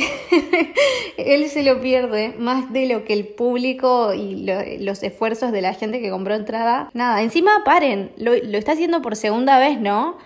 él 1.16 1.48
se 1.48 1.62
lo 1.62 1.80
pierde 1.80 2.34
más 2.38 2.70
de 2.70 2.86
lo 2.86 3.04
que 3.04 3.14
el 3.14 3.28
público 3.28 4.12
y 4.12 4.46
los 4.80 5.02
esfuerzos 5.02 5.52
de 5.52 5.62
la 5.62 5.72
gente 5.72 6.02
que 6.02 6.10
compró 6.10 6.34
entrada. 6.34 6.90
Nada, 6.92 7.22
encima 7.22 7.62
paren, 7.64 8.12
lo, 8.18 8.34
lo, 8.34 8.58
está 8.58 8.72
haciendo 8.72 9.00
por 9.00 9.16
segunda 9.16 9.58
vez, 9.58 9.80
¿no? 9.80 10.18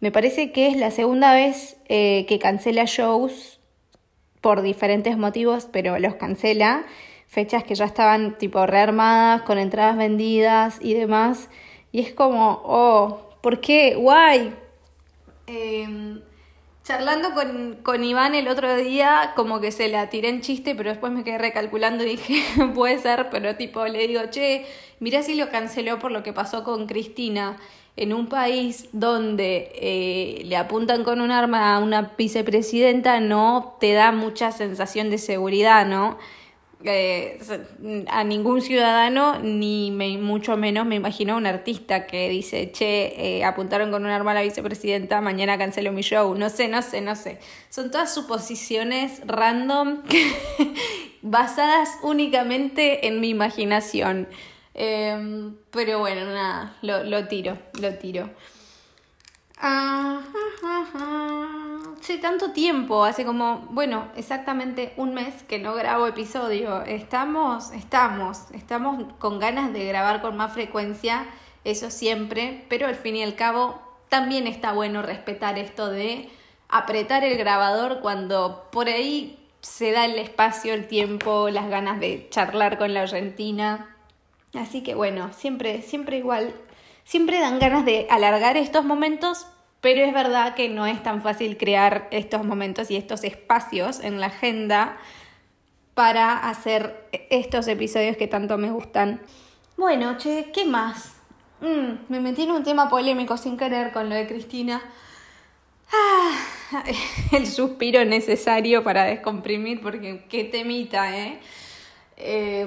Me 0.00 0.10
parece 0.12 0.50
que 0.50 0.68
es 0.68 0.76
la 0.78 0.90
segunda 0.90 1.34
vez 1.34 1.76
eh, 1.90 2.24
que 2.26 2.38
cancela 2.38 2.84
shows 2.86 3.60
por 4.40 4.62
diferentes 4.62 5.18
motivos, 5.18 5.68
pero 5.70 5.98
los 5.98 6.14
cancela. 6.14 6.86
Fechas 7.26 7.64
que 7.64 7.74
ya 7.74 7.84
estaban 7.84 8.38
tipo 8.38 8.64
rearmadas, 8.66 9.42
con 9.42 9.58
entradas 9.58 9.98
vendidas 9.98 10.78
y 10.80 10.94
demás. 10.94 11.50
Y 11.92 12.00
es 12.00 12.14
como, 12.14 12.62
oh, 12.64 13.27
¿Por 13.40 13.60
qué? 13.60 13.94
Guay. 13.94 14.54
Em, 15.46 16.20
Charlando 16.88 17.34
con, 17.34 17.76
con, 17.82 18.02
Iván 18.02 18.34
el 18.34 18.48
otro 18.48 18.74
día, 18.76 19.32
como 19.36 19.60
que 19.60 19.72
se 19.72 19.88
la 19.88 20.08
tiré 20.08 20.30
en 20.30 20.40
chiste, 20.40 20.74
pero 20.74 20.88
después 20.88 21.12
me 21.12 21.22
quedé 21.22 21.36
recalculando 21.36 22.02
y 22.02 22.16
dije, 22.16 22.42
puede 22.74 22.98
ser, 22.98 23.28
pero 23.30 23.56
tipo 23.56 23.84
le 23.86 24.06
digo, 24.06 24.22
che, 24.30 24.64
mirá 24.98 25.22
si 25.22 25.34
lo 25.34 25.50
canceló 25.50 25.98
por 25.98 26.12
lo 26.12 26.22
que 26.22 26.32
pasó 26.32 26.64
con 26.64 26.86
Cristina. 26.86 27.58
En 27.96 28.14
un 28.14 28.28
país 28.28 28.88
donde 28.92 29.72
eh, 29.74 30.42
le 30.44 30.56
apuntan 30.56 31.04
con 31.04 31.20
un 31.20 31.30
arma 31.30 31.74
a 31.74 31.80
una 31.80 32.12
vicepresidenta 32.16 33.20
no 33.20 33.76
te 33.80 33.92
da 33.92 34.12
mucha 34.12 34.52
sensación 34.52 35.10
de 35.10 35.18
seguridad, 35.18 35.84
¿no? 35.84 36.16
Eh, 36.84 37.40
a 38.08 38.22
ningún 38.22 38.62
ciudadano, 38.62 39.40
ni 39.40 39.90
mucho 39.90 40.56
menos 40.56 40.86
me 40.86 40.94
imagino 40.94 41.34
a 41.34 41.36
un 41.36 41.46
artista 41.46 42.06
que 42.06 42.28
dice, 42.28 42.70
che, 42.70 43.14
eh, 43.16 43.44
apuntaron 43.44 43.90
con 43.90 44.04
un 44.04 44.10
arma 44.10 44.30
a 44.30 44.34
la 44.34 44.42
vicepresidenta, 44.42 45.20
mañana 45.20 45.58
cancelo 45.58 45.90
mi 45.92 46.02
show. 46.02 46.34
No 46.36 46.48
sé, 46.50 46.68
no 46.68 46.82
sé, 46.82 47.00
no 47.00 47.16
sé. 47.16 47.40
Son 47.68 47.90
todas 47.90 48.14
suposiciones 48.14 49.20
random 49.26 50.02
basadas 51.22 51.98
únicamente 52.02 53.08
en 53.08 53.20
mi 53.20 53.30
imaginación. 53.30 54.28
Em, 54.74 55.56
pero 55.72 55.98
bueno, 55.98 56.24
nada, 56.26 56.76
lo, 56.82 57.02
lo 57.02 57.26
tiro, 57.26 57.58
lo 57.80 57.94
tiro. 57.94 58.30
Ah, 59.60 60.20
tanto 62.20 62.52
tiempo, 62.52 63.04
hace 63.04 63.24
como, 63.24 63.66
bueno, 63.70 64.08
exactamente 64.16 64.92
un 64.96 65.14
mes 65.14 65.42
que 65.44 65.58
no 65.58 65.74
grabo 65.74 66.06
episodio. 66.06 66.82
Estamos, 66.82 67.70
estamos, 67.72 68.50
estamos 68.52 69.04
con 69.18 69.38
ganas 69.38 69.72
de 69.72 69.84
grabar 69.86 70.22
con 70.22 70.36
más 70.36 70.52
frecuencia, 70.52 71.26
eso 71.64 71.90
siempre, 71.90 72.64
pero 72.68 72.86
al 72.86 72.94
fin 72.94 73.16
y 73.16 73.22
al 73.22 73.34
cabo 73.34 73.80
también 74.08 74.46
está 74.46 74.72
bueno 74.72 75.02
respetar 75.02 75.58
esto 75.58 75.90
de 75.90 76.30
apretar 76.68 77.24
el 77.24 77.36
grabador 77.36 78.00
cuando 78.00 78.68
por 78.70 78.88
ahí 78.88 79.38
se 79.60 79.92
da 79.92 80.04
el 80.04 80.18
espacio, 80.18 80.74
el 80.74 80.86
tiempo, 80.88 81.50
las 81.50 81.68
ganas 81.68 82.00
de 82.00 82.28
charlar 82.30 82.78
con 82.78 82.94
la 82.94 83.02
Argentina. 83.02 83.94
Así 84.54 84.82
que 84.82 84.94
bueno, 84.94 85.30
siempre, 85.32 85.82
siempre 85.82 86.18
igual, 86.18 86.54
siempre 87.04 87.40
dan 87.40 87.58
ganas 87.58 87.84
de 87.84 88.06
alargar 88.10 88.56
estos 88.56 88.84
momentos, 88.84 89.46
pero 89.80 90.02
es 90.04 90.12
verdad 90.12 90.54
que 90.54 90.68
no 90.68 90.86
es 90.86 91.02
tan 91.02 91.22
fácil 91.22 91.56
crear 91.56 92.08
estos 92.10 92.44
momentos 92.44 92.90
y 92.90 92.96
estos 92.96 93.24
espacios 93.24 94.00
en 94.00 94.20
la 94.20 94.26
agenda 94.26 94.98
para 95.94 96.48
hacer 96.48 97.08
estos 97.30 97.68
episodios 97.68 98.16
que 98.16 98.26
tanto 98.26 98.58
me 98.58 98.70
gustan. 98.70 99.20
Bueno, 99.76 100.16
che, 100.16 100.50
¿qué 100.52 100.64
más? 100.64 101.14
Mm, 101.60 102.10
me 102.10 102.20
metí 102.20 102.42
en 102.42 102.52
un 102.52 102.64
tema 102.64 102.88
polémico 102.88 103.36
sin 103.36 103.56
querer 103.56 103.92
con 103.92 104.08
lo 104.08 104.14
de 104.14 104.26
Cristina. 104.26 104.82
Ah, 105.92 106.32
el 107.32 107.46
suspiro 107.46 108.04
necesario 108.04 108.84
para 108.84 109.04
descomprimir, 109.04 109.80
porque 109.80 110.24
qué 110.28 110.44
temita, 110.44 111.16
¿eh? 111.16 111.40
eh 112.16 112.66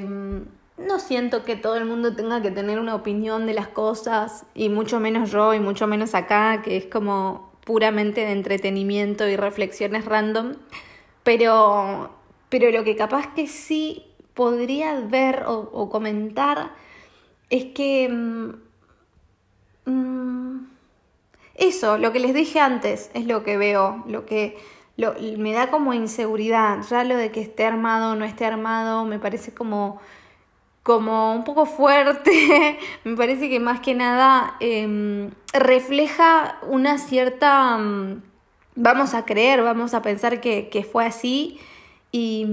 no 0.88 1.00
siento 1.00 1.44
que 1.44 1.56
todo 1.56 1.76
el 1.76 1.86
mundo 1.86 2.16
tenga 2.16 2.42
que 2.42 2.52
tener 2.52 2.80
una 2.80 2.96
opinión 2.96 3.46
de 3.46 3.54
las 3.54 3.68
cosas, 3.68 4.46
y 4.54 4.70
mucho 4.70 5.00
menos 5.00 5.32
yo, 5.32 5.54
y 5.54 5.60
mucho 5.60 5.88
menos 5.88 6.16
acá, 6.16 6.62
que 6.62 6.78
es 6.78 6.86
como 6.86 7.52
puramente 7.66 8.22
de 8.22 8.32
entretenimiento 8.32 9.28
y 9.28 9.36
reflexiones 9.36 10.06
random, 10.06 10.56
pero, 11.24 12.12
pero 12.50 12.72
lo 12.72 12.84
que 12.84 12.96
capaz 12.96 13.34
que 13.34 13.48
sí 13.48 14.06
podría 14.34 15.00
ver 15.00 15.44
o, 15.48 15.90
comentar 15.90 16.72
es 17.50 17.66
que... 17.66 18.10
Mm, 18.10 18.54
mm, 19.86 20.72
eso, 21.56 21.98
lo 21.98 22.12
que 22.12 22.20
les 22.20 22.34
dije 22.34 22.60
antes, 22.60 23.12
es 23.14 23.28
lo 23.28 23.44
que 23.44 23.56
veo, 23.58 24.04
lo 24.08 24.26
que 24.26 24.58
me 25.38 25.54
da 25.54 25.70
como 25.70 25.94
inseguridad. 25.94 26.82
Ya 26.90 27.04
lo 27.04 27.16
de 27.16 27.32
que 27.32 27.42
esté 27.42 27.66
armado 27.66 28.14
o 28.14 28.16
no 28.16 28.26
esté 28.26 28.46
armado, 28.46 29.06
me 29.06 29.20
parece 29.20 29.54
como 29.54 30.00
como 30.84 31.36
un 31.36 31.44
poco 31.44 31.66
fuerte, 31.66 32.80
me 33.04 33.16
parece 33.16 33.50
que 33.50 33.60
más 33.60 33.80
que 33.82 33.94
nada 33.94 34.56
em, 34.60 35.32
refleja 35.54 36.58
una 36.68 36.98
cierta, 36.98 37.78
mm, 37.78 38.22
vamos 38.76 39.14
a 39.14 39.26
creer, 39.26 39.62
vamos 39.62 39.94
a 39.94 40.02
pensar 40.02 40.42
que, 40.42 40.88
fue 40.92 41.06
así 41.06 41.60
y, 42.12 42.48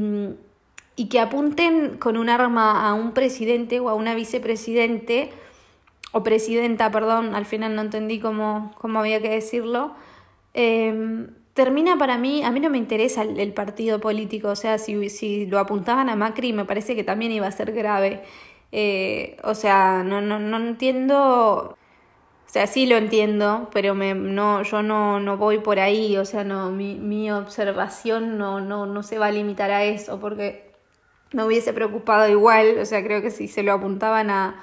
que 1.10 1.20
apunten 1.20 1.96
con 1.96 2.16
un 2.16 2.28
arma 2.28 2.88
a 2.88 2.94
un 2.94 3.12
presidente 3.12 3.80
o 3.80 3.88
a 3.88 3.94
una 3.94 4.14
vicepresidente, 4.14 5.30
o 6.12 6.22
presidenta, 6.22 6.90
perdón, 6.90 7.34
al 7.34 7.46
final 7.46 7.74
no 7.74 7.82
entendí 7.82 8.18
cómo, 8.18 8.74
cómo 8.78 8.98
había 8.98 9.22
que 9.22 9.30
decirlo, 9.30 9.94
em, 10.54 11.28
termina 11.58 11.98
para 11.98 12.18
mí, 12.18 12.44
a 12.44 12.52
mí 12.52 12.60
no 12.60 12.70
me 12.70 12.78
interesa 12.78 13.22
el, 13.22 13.52
partido 13.52 13.98
político, 13.98 14.50
o 14.50 14.54
sea, 14.54 14.78
si, 14.78 15.10
si, 15.10 15.44
lo 15.46 15.58
apuntaban 15.58 16.08
a 16.08 16.14
Macri 16.14 16.52
me 16.52 16.64
parece 16.64 16.94
que 16.94 17.02
también 17.02 17.32
iba 17.32 17.48
a 17.48 17.50
ser 17.50 17.72
grave. 17.72 18.22
Eh, 18.70 19.36
o 19.42 19.56
sea, 19.56 20.04
no, 20.04 20.20
no, 20.20 20.38
no 20.38 20.56
entiendo, 20.56 21.76
o 22.46 22.48
sea, 22.48 22.68
sí 22.68 22.86
lo 22.86 22.96
entiendo, 22.96 23.70
pero 23.72 23.96
me, 23.96 24.14
no, 24.14 24.62
yo 24.62 24.84
no, 24.84 25.18
no 25.18 25.36
voy 25.36 25.58
por 25.58 25.80
ahí, 25.80 26.16
o 26.16 26.24
sea, 26.24 26.44
no, 26.44 26.70
mi, 26.70 26.94
mi 26.94 27.28
observación 27.32 28.38
no, 28.38 28.60
no, 28.60 28.86
no 28.86 29.02
se 29.02 29.18
va 29.18 29.26
a 29.26 29.32
limitar 29.32 29.72
a 29.72 29.82
eso, 29.82 30.20
porque 30.20 30.70
me 31.32 31.42
hubiese 31.42 31.72
preocupado 31.72 32.28
igual, 32.28 32.78
o 32.78 32.84
sea, 32.84 33.02
creo 33.02 33.20
que 33.20 33.32
si 33.32 33.48
se 33.48 33.64
lo 33.64 33.72
apuntaban 33.72 34.30
a, 34.30 34.62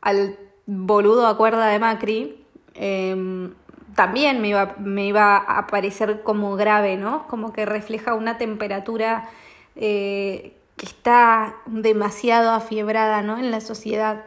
al 0.00 0.38
boludo 0.66 1.26
acuerda 1.26 1.66
de 1.66 1.80
Macri, 1.80 2.44
eh, 2.74 3.50
también 3.96 4.40
me 4.40 4.48
iba, 4.48 4.74
me 4.78 5.06
iba 5.06 5.36
a 5.36 5.66
parecer 5.66 6.22
como 6.22 6.54
grave, 6.54 6.96
¿no? 6.96 7.26
Como 7.26 7.52
que 7.52 7.66
refleja 7.66 8.14
una 8.14 8.38
temperatura 8.38 9.28
eh, 9.74 10.54
que 10.76 10.86
está 10.86 11.56
demasiado 11.66 12.52
afiebrada, 12.52 13.22
¿no? 13.22 13.38
En 13.38 13.50
la 13.50 13.60
sociedad. 13.60 14.26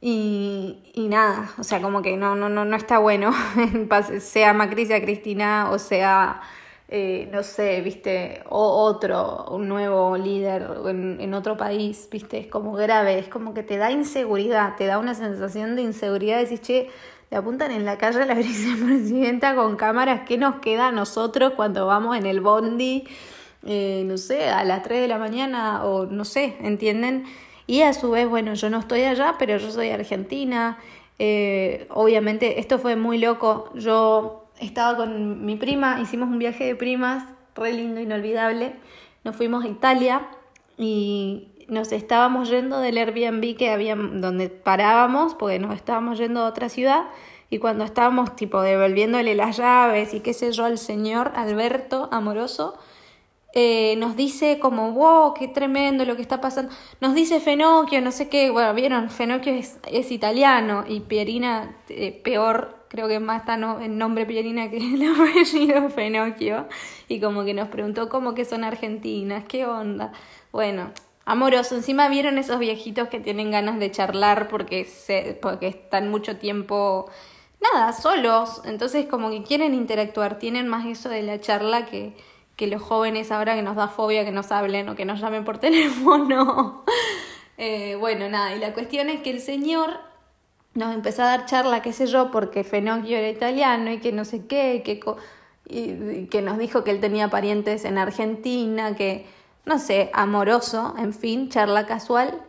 Y, 0.00 0.78
nada, 1.08 1.50
o 1.58 1.64
sea, 1.64 1.80
como 1.80 2.02
que 2.02 2.16
no, 2.16 2.36
no, 2.36 2.48
no, 2.48 2.64
no 2.64 2.76
está 2.76 2.98
bueno, 2.98 3.32
sea 4.20 4.52
Macri, 4.52 4.86
sea 4.86 5.00
Cristina, 5.00 5.70
o 5.70 5.78
sea, 5.78 6.42
eh, 6.88 7.28
no 7.32 7.42
sé, 7.42 7.80
viste, 7.80 8.42
o 8.48 8.84
otro, 8.84 9.46
un 9.50 9.68
nuevo 9.68 10.16
líder 10.16 10.68
en, 10.86 11.20
en, 11.20 11.34
otro 11.34 11.56
país, 11.56 12.08
viste, 12.10 12.38
es 12.38 12.46
como 12.46 12.72
grave, 12.74 13.18
es 13.18 13.28
como 13.28 13.54
que 13.54 13.62
te 13.64 13.78
da 13.78 13.90
inseguridad, 13.90 14.76
te 14.76 14.86
da 14.86 14.98
una 14.98 15.14
sensación 15.14 15.74
de 15.76 15.82
inseguridad, 15.82 16.38
decís, 16.38 16.60
che, 16.60 16.90
le 17.30 17.36
apuntan 17.36 17.70
en 17.72 17.84
la 17.84 17.98
calle 17.98 18.22
a 18.22 18.26
la 18.26 18.34
vicepresidenta 18.34 19.54
con 19.54 19.76
cámaras. 19.76 20.22
¿Qué 20.26 20.38
nos 20.38 20.56
queda 20.56 20.88
a 20.88 20.92
nosotros 20.92 21.52
cuando 21.56 21.86
vamos 21.86 22.16
en 22.16 22.26
el 22.26 22.40
bondi? 22.40 23.04
Eh, 23.64 24.04
no 24.06 24.16
sé, 24.16 24.48
a 24.48 24.64
las 24.64 24.82
3 24.84 25.00
de 25.00 25.08
la 25.08 25.18
mañana 25.18 25.84
o 25.84 26.06
no 26.06 26.24
sé, 26.24 26.56
¿entienden? 26.60 27.24
Y 27.66 27.82
a 27.82 27.92
su 27.92 28.10
vez, 28.10 28.28
bueno, 28.28 28.54
yo 28.54 28.70
no 28.70 28.78
estoy 28.78 29.02
allá, 29.02 29.34
pero 29.38 29.56
yo 29.56 29.70
soy 29.72 29.90
argentina. 29.90 30.78
Eh, 31.18 31.88
obviamente, 31.90 32.60
esto 32.60 32.78
fue 32.78 32.94
muy 32.94 33.18
loco. 33.18 33.70
Yo 33.74 34.46
estaba 34.60 34.96
con 34.96 35.44
mi 35.44 35.56
prima, 35.56 36.00
hicimos 36.00 36.28
un 36.28 36.38
viaje 36.38 36.64
de 36.64 36.76
primas, 36.76 37.24
re 37.56 37.72
lindo, 37.72 38.00
inolvidable. 38.00 38.74
Nos 39.24 39.34
fuimos 39.34 39.64
a 39.64 39.68
Italia 39.68 40.28
y 40.78 41.48
nos 41.68 41.92
estábamos 41.92 42.48
yendo 42.48 42.80
del 42.80 42.98
Airbnb 42.98 43.56
que 43.56 43.70
había, 43.70 43.96
donde 43.96 44.48
parábamos, 44.48 45.34
porque 45.34 45.58
nos 45.58 45.74
estábamos 45.74 46.18
yendo 46.18 46.40
a 46.40 46.48
otra 46.48 46.68
ciudad, 46.68 47.06
y 47.50 47.58
cuando 47.58 47.84
estábamos 47.84 48.34
tipo 48.36 48.60
devolviéndole 48.60 49.34
las 49.34 49.56
llaves 49.56 50.14
y 50.14 50.20
qué 50.20 50.34
sé 50.34 50.52
yo 50.52 50.64
al 50.64 50.78
señor 50.78 51.32
Alberto 51.36 52.08
Amoroso, 52.10 52.76
eh, 53.58 53.96
nos 53.96 54.16
dice 54.16 54.58
como, 54.58 54.92
wow, 54.92 55.32
qué 55.32 55.48
tremendo 55.48 56.04
lo 56.04 56.14
que 56.16 56.22
está 56.22 56.40
pasando. 56.42 56.74
Nos 57.00 57.14
dice 57.14 57.40
Fenocchio, 57.40 58.02
no 58.02 58.12
sé 58.12 58.28
qué, 58.28 58.50
bueno, 58.50 58.74
vieron, 58.74 59.08
Fenocchio 59.08 59.54
es, 59.54 59.78
es 59.90 60.12
italiano 60.12 60.84
y 60.86 61.00
Pierina, 61.00 61.76
eh, 61.88 62.20
peor, 62.22 62.84
creo 62.88 63.08
que 63.08 63.18
más 63.18 63.40
está 63.40 63.56
no, 63.56 63.80
el 63.80 63.96
nombre 63.96 64.26
Pierina 64.26 64.70
que 64.70 64.76
el 64.76 65.02
apellido 65.08 65.88
Fenocchio. 65.88 66.66
Y 67.08 67.20
como 67.20 67.44
que 67.44 67.54
nos 67.54 67.68
preguntó 67.68 68.08
cómo 68.08 68.34
que 68.34 68.44
son 68.44 68.64
argentinas, 68.64 69.44
qué 69.44 69.64
onda. 69.64 70.12
Bueno, 70.52 70.90
amoroso. 71.26 71.74
Encima 71.74 72.08
vieron 72.08 72.38
esos 72.38 72.58
viejitos 72.58 73.08
que 73.08 73.20
tienen 73.20 73.50
ganas 73.50 73.78
de 73.78 73.90
charlar 73.90 74.48
porque, 74.48 74.84
se, 74.86 75.38
porque 75.42 75.66
están 75.66 76.08
mucho 76.08 76.38
tiempo, 76.38 77.10
nada, 77.60 77.92
solos. 77.92 78.62
Entonces 78.64 79.06
como 79.06 79.28
que 79.30 79.42
quieren 79.42 79.74
interactuar, 79.74 80.38
tienen 80.38 80.68
más 80.68 80.86
eso 80.86 81.10
de 81.10 81.22
la 81.22 81.38
charla 81.40 81.84
que, 81.84 82.16
que 82.56 82.68
los 82.68 82.80
jóvenes 82.80 83.30
ahora 83.30 83.54
que 83.54 83.62
nos 83.62 83.76
da 83.76 83.88
fobia 83.88 84.24
que 84.24 84.32
nos 84.32 84.50
hablen 84.50 84.88
o 84.88 84.96
que 84.96 85.04
nos 85.04 85.20
llamen 85.20 85.44
por 85.44 85.58
teléfono. 85.66 86.84
eh, 87.58 87.96
bueno, 87.96 88.28
nada, 88.30 88.54
y 88.56 88.60
la 88.60 88.72
cuestión 88.72 89.10
es 89.10 89.20
que 89.20 89.30
el 89.30 89.40
señor 89.40 89.90
nos 90.74 90.94
empezó 90.94 91.22
a 91.22 91.26
dar 91.26 91.46
charla, 91.46 91.82
qué 91.82 91.92
sé 91.92 92.06
yo, 92.06 92.30
porque 92.30 92.62
Fenocchio 92.62 93.16
era 93.16 93.30
italiano 93.30 93.90
y 93.90 93.98
que 93.98 94.12
no 94.12 94.24
sé 94.26 94.46
qué, 94.46 94.82
que, 94.84 95.00
y 95.68 96.26
que 96.26 96.42
nos 96.42 96.58
dijo 96.58 96.84
que 96.84 96.90
él 96.90 97.00
tenía 97.00 97.28
parientes 97.30 97.86
en 97.86 97.96
Argentina, 97.96 98.94
que 98.94 99.24
no 99.66 99.80
sé, 99.80 100.10
amoroso, 100.14 100.94
en 100.96 101.12
fin, 101.12 101.50
charla 101.50 101.86
casual. 101.86 102.40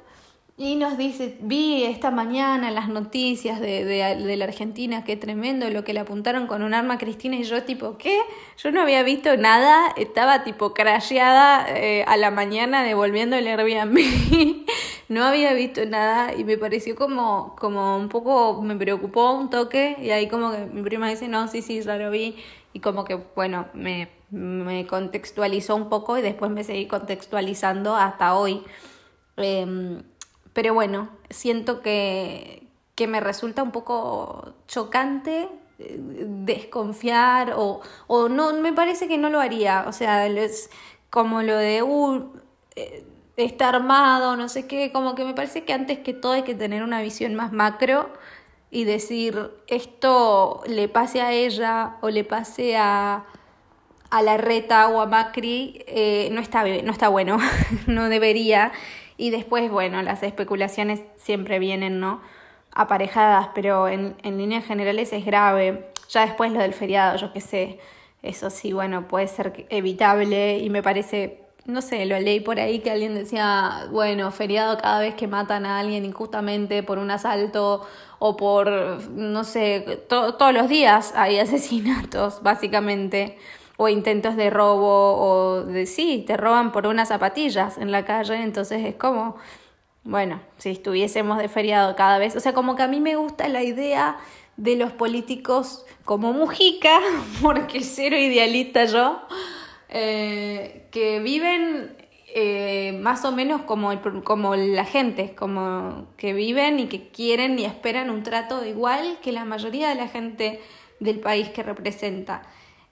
Y 0.60 0.76
nos 0.76 0.98
dice, 0.98 1.38
vi 1.42 1.84
esta 1.84 2.10
mañana 2.10 2.72
las 2.72 2.90
noticias 2.90 3.60
de, 3.60 3.86
de, 3.86 4.38
la 4.38 4.46
Argentina, 4.46 5.04
qué 5.04 5.16
tremendo 5.16 5.70
lo 5.70 5.84
que 5.84 5.94
le 5.94 6.00
apuntaron 6.00 6.48
con 6.48 6.64
un 6.64 6.74
arma 6.74 6.96
a 6.96 6.98
Cristina 6.98 7.36
y 7.36 7.44
yo 7.44 7.62
tipo, 7.62 7.98
¿qué? 8.00 8.18
Yo 8.58 8.72
no 8.72 8.82
había 8.82 9.04
visto 9.04 9.38
nada, 9.38 9.94
estaba 9.98 10.44
tipo 10.44 10.74
crasheada 10.74 11.68
eh, 11.70 12.04
a 12.08 12.18
la 12.18 12.32
mañana 12.32 12.84
devolviendo 12.84 13.36
el 13.36 13.46
Airbnb, 13.46 14.00
no 15.10 15.26
había 15.26 15.54
visto 15.54 15.86
nada 15.86 16.34
y 16.34 16.44
me 16.44 16.58
pareció 16.58 16.96
como, 16.96 17.56
como 17.60 17.96
un 17.96 18.10
poco, 18.10 18.60
me 18.64 18.76
preocupó 18.76 19.34
un 19.34 19.52
toque 19.52 19.96
y 20.02 20.10
ahí 20.10 20.28
como 20.28 20.52
que 20.52 20.66
mi 20.66 20.82
prima 20.82 21.08
dice, 21.08 21.28
no, 21.28 21.48
sí, 21.48 21.62
sí, 21.62 21.82
ya 21.82 21.98
lo 21.98 22.10
vi 22.10 22.36
y 22.74 22.80
como 22.80 23.06
que, 23.06 23.16
bueno, 23.36 23.68
me, 23.74 24.17
me 24.30 24.86
contextualizó 24.88 25.76
un 25.76 25.90
poco 25.90 26.18
y 26.18 26.22
después 26.22 26.52
me 26.52 26.64
seguí 26.64 26.88
contextualizando 26.88 27.96
hasta 27.96 28.36
hoy. 28.36 28.64
Eh, 29.38 30.02
pero 30.54 30.74
bueno, 30.74 31.10
siento 31.30 31.82
que, 31.82 32.68
que 32.96 33.06
me 33.06 33.20
resulta 33.20 33.62
un 33.62 33.72
poco 33.72 34.54
chocante 34.68 35.48
eh, 35.78 35.98
desconfiar 36.00 37.54
o, 37.56 37.82
o 38.08 38.28
no, 38.28 38.54
me 38.54 38.74
parece 38.74 39.08
que 39.08 39.20
no 39.20 39.30
lo 39.30 39.40
haría. 39.40 39.86
O 39.88 39.92
sea, 39.92 40.26
es 40.26 40.72
como 41.12 41.44
lo 41.44 41.56
de 41.58 41.84
uh, 41.84 42.34
eh, 42.76 43.06
está 43.38 43.70
armado, 43.70 44.36
no 44.36 44.50
sé 44.50 44.68
qué, 44.68 44.92
como 44.92 45.14
que 45.14 45.26
me 45.26 45.36
parece 45.36 45.64
que 45.64 45.74
antes 45.74 46.00
que 46.00 46.14
todo 46.14 46.32
hay 46.32 46.44
que 46.44 46.56
tener 46.56 46.82
una 46.82 47.02
visión 47.02 47.36
más 47.36 47.52
macro 47.54 48.10
y 48.72 48.84
decir 48.86 49.52
esto 49.68 50.64
le 50.66 50.90
pase 50.90 51.22
a 51.22 51.34
ella 51.34 51.98
o 52.02 52.10
le 52.10 52.24
pase 52.24 52.78
a, 52.78 53.26
a 54.10 54.22
la 54.22 54.38
reta 54.38 54.88
o 54.90 55.02
a 55.02 55.06
Macri, 55.06 55.84
eh, 55.88 56.30
no, 56.32 56.42
está, 56.42 56.64
no 56.64 56.92
está 56.92 57.10
bueno, 57.10 57.38
no 57.88 58.10
debería. 58.10 58.72
Y 59.18 59.32
después, 59.32 59.70
bueno, 59.72 60.02
las 60.02 60.24
especulaciones 60.24 61.02
siempre 61.18 61.60
vienen, 61.60 62.00
¿no? 62.00 62.22
Aparejadas, 62.72 63.50
pero 63.56 63.88
en, 63.88 64.16
en 64.24 64.38
líneas 64.38 64.66
generales 64.66 65.12
es 65.12 65.26
grave. 65.26 65.90
Ya 66.10 66.26
después 66.26 66.52
lo 66.52 66.60
del 66.60 66.74
feriado, 66.74 67.18
yo 67.18 67.34
qué 67.34 67.42
sé, 67.42 67.80
eso 68.24 68.50
sí, 68.50 68.74
bueno, 68.74 69.08
puede 69.08 69.28
ser 69.28 69.66
evitable 69.70 70.60
y 70.60 70.70
me 70.70 70.82
parece, 70.82 71.42
no 71.66 71.82
sé, 71.82 72.06
lo 72.06 72.20
leí 72.20 72.40
por 72.40 72.60
ahí 72.60 72.80
que 72.80 72.92
alguien 72.92 73.16
decía, 73.16 73.88
bueno, 73.92 74.32
feriado 74.32 74.78
cada 74.78 75.00
vez 75.00 75.16
que 75.16 75.28
matan 75.28 75.66
a 75.66 75.80
alguien 75.80 76.06
injustamente 76.06 76.82
por 76.84 76.98
un 76.98 77.12
asalto 77.12 77.86
o 78.20 78.38
por, 78.38 78.70
no 79.12 79.44
sé, 79.44 80.04
todos 80.08 80.54
los 80.54 80.70
días 80.70 81.14
hay 81.16 81.40
asesinatos, 81.40 82.42
básicamente 82.42 83.38
o 83.78 83.88
intentos 83.88 84.36
de 84.36 84.50
robo 84.50 85.14
o 85.18 85.64
de 85.64 85.86
sí, 85.86 86.24
te 86.26 86.36
roban 86.36 86.72
por 86.72 86.88
unas 86.88 87.10
zapatillas 87.10 87.78
en 87.78 87.92
la 87.92 88.06
calle, 88.06 88.42
entonces 88.42 88.84
es 88.84 88.96
como, 88.96 89.38
bueno, 90.04 90.42
si 90.58 90.72
estuviésemos 90.72 91.38
de 91.38 91.48
feriado 91.48 91.96
cada 91.96 92.18
vez, 92.18 92.36
o 92.36 92.40
sea, 92.40 92.54
como 92.54 92.76
que 92.76 92.84
a 92.84 92.88
mí 92.88 93.00
me 93.00 93.16
gusta 93.16 93.48
la 93.48 93.64
idea 93.64 94.18
de 94.58 94.76
los 94.76 94.92
políticos 94.92 95.86
como 96.06 96.34
Mujica, 96.34 97.00
porque 97.42 97.82
cero 97.84 98.18
idealista 98.18 98.86
yo, 98.86 99.22
eh, 99.90 100.88
que 100.92 101.20
viven 101.20 101.96
eh, 102.34 102.98
más 103.00 103.26
o 103.26 103.32
menos 103.32 103.62
como, 103.62 103.92
como 104.24 104.56
la 104.56 104.86
gente, 104.86 105.36
como 105.36 106.08
que 106.18 106.34
viven 106.34 106.80
y 106.80 106.88
que 106.88 107.10
quieren 107.10 107.58
y 107.60 107.66
esperan 107.66 108.10
un 108.10 108.24
trato 108.24 108.66
igual 108.66 109.20
que 109.22 109.32
la 109.32 109.46
mayoría 109.46 109.90
de 109.90 109.96
la 109.96 110.08
gente 110.08 110.60
del 111.00 111.20
país 111.20 111.50
que 111.50 111.62
representa 111.62 112.42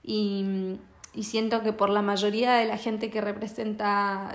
y, 0.05 0.77
siento 1.23 1.63
que 1.63 1.73
por 1.73 1.89
la 1.89 2.01
mayoría 2.01 2.53
de 2.53 2.65
la 2.65 2.77
gente 2.77 3.09
que 3.09 3.21
representa 3.21 4.33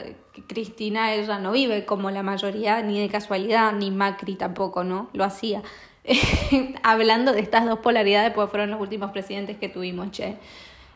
Cristina, 0.48 1.14
ella 1.14 1.38
no 1.38 1.52
vive 1.52 1.84
como 1.84 2.10
la 2.10 2.22
mayoría, 2.22 2.82
ni 2.82 3.00
de 3.00 3.08
casualidad, 3.08 3.72
ni 3.72 3.90
Macri 3.90 4.34
tampoco, 4.34 4.82
¿no? 4.82 5.08
Lo 5.12 5.24
hacía. 5.24 5.62
Hablando 6.82 7.32
de 7.32 7.40
estas 7.40 7.66
dos 7.66 7.80
polaridades, 7.80 8.32
pues 8.32 8.50
fueron 8.50 8.70
los 8.70 8.80
últimos 8.80 9.12
presidentes 9.12 9.58
que 9.58 9.68
tuvimos, 9.68 10.10
che. 10.10 10.38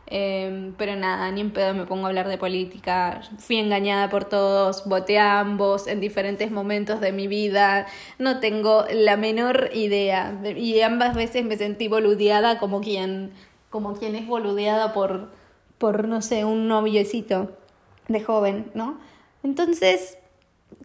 Em, 0.07 0.75
pero 0.77 0.97
nada, 0.97 1.31
ni 1.31 1.41
en 1.41 1.51
pedo 1.51 1.73
me 1.73 1.87
pongo 1.87 2.07
a 2.07 2.09
hablar 2.09 2.29
de 2.29 2.39
política. 2.39 3.21
Fui 3.39 3.57
engañada 3.57 4.11
por 4.11 4.25
todos, 4.25 4.85
voté 4.87 5.19
a 5.19 5.41
ambos 5.41 5.87
en 5.87 6.01
diferentes 6.01 6.51
momentos 6.51 7.01
de 7.01 7.13
mi 7.13 7.27
vida. 7.27 7.87
No 8.19 8.41
tengo 8.41 8.85
la 8.93 9.17
menor 9.17 9.71
idea. 9.75 10.39
Y 10.57 10.81
ambas 10.81 11.15
veces 11.15 11.45
me 11.45 11.57
sentí 11.57 11.89
boludeada 11.89 12.59
como 12.59 12.81
quien 12.81 13.33
como 13.75 13.95
quien 13.95 14.15
es 14.15 14.29
boludeada 14.29 14.93
por, 14.93 15.33
por, 15.79 16.07
no 16.07 16.23
sé, 16.23 16.45
un 16.45 16.69
noviecito 16.69 17.51
de 18.07 18.23
joven, 18.23 18.71
¿no? 18.73 19.01
Entonces, 19.43 20.17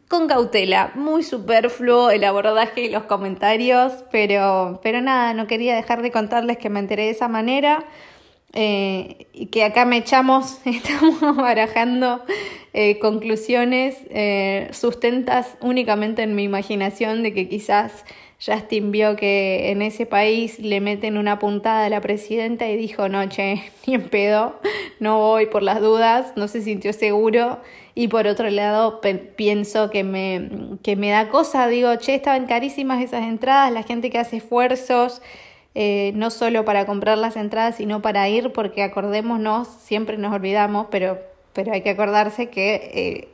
con 0.07 0.27
cautela, 0.27 0.91
muy 0.95 1.21
superfluo 1.21 2.09
el 2.09 2.23
abordaje 2.23 2.85
y 2.85 2.89
los 2.89 3.03
comentarios, 3.03 3.93
pero, 4.11 4.79
pero 4.81 5.01
nada, 5.01 5.35
no 5.35 5.45
quería 5.45 5.75
dejar 5.75 6.01
de 6.01 6.09
contarles 6.09 6.57
que 6.57 6.71
me 6.71 6.79
enteré 6.79 7.03
de 7.03 7.09
esa 7.11 7.27
manera 7.27 7.85
eh, 8.53 9.27
y 9.33 9.45
que 9.45 9.65
acá 9.65 9.85
me 9.85 9.97
echamos, 9.97 10.57
estamos 10.65 11.37
barajando 11.37 12.23
eh, 12.73 12.97
conclusiones 12.97 13.97
eh, 14.09 14.67
sustentas 14.71 15.57
únicamente 15.61 16.23
en 16.23 16.33
mi 16.33 16.41
imaginación 16.41 17.21
de 17.21 17.35
que 17.35 17.47
quizás 17.47 18.03
Justin 18.43 18.91
vio 18.91 19.17
que 19.17 19.69
en 19.71 19.81
ese 19.81 20.05
país 20.05 20.59
le 20.59 20.79
meten 20.79 21.17
una 21.17 21.39
puntada 21.39 21.85
a 21.85 21.89
la 21.89 21.99
presidenta 21.99 22.69
y 22.69 22.77
dijo, 22.77 23.09
no, 23.09 23.27
che, 23.27 23.63
ni 23.87 23.95
en 23.95 24.09
pedo, 24.09 24.59
no 24.99 25.19
voy 25.19 25.47
por 25.47 25.61
las 25.61 25.81
dudas, 25.81 26.33
no 26.35 26.47
se 26.47 26.61
sintió 26.61 26.93
seguro. 26.93 27.59
Y 27.95 28.07
por 28.07 28.27
otro 28.27 28.49
lado, 28.49 29.01
pienso 29.35 29.89
que 29.89 30.05
me, 30.05 30.77
que 30.83 30.95
me 30.95 31.09
da 31.09 31.27
cosa, 31.27 31.67
digo, 31.67 31.93
che, 31.97 32.15
estaban 32.15 32.45
carísimas 32.45 33.03
esas 33.03 33.23
entradas, 33.23 33.73
la 33.73 33.83
gente 33.83 34.09
que 34.09 34.19
hace 34.19 34.37
esfuerzos, 34.37 35.21
eh, 35.75 36.13
no 36.15 36.29
solo 36.29 36.63
para 36.63 36.85
comprar 36.85 37.17
las 37.17 37.35
entradas, 37.35 37.75
sino 37.75 38.01
para 38.01 38.29
ir, 38.29 38.53
porque 38.53 38.83
acordémonos, 38.83 39.67
siempre 39.67 40.17
nos 40.17 40.33
olvidamos, 40.33 40.87
pero, 40.89 41.19
pero 41.51 41.73
hay 41.73 41.81
que 41.81 41.89
acordarse 41.89 42.49
que... 42.49 42.75
Eh, 42.93 43.27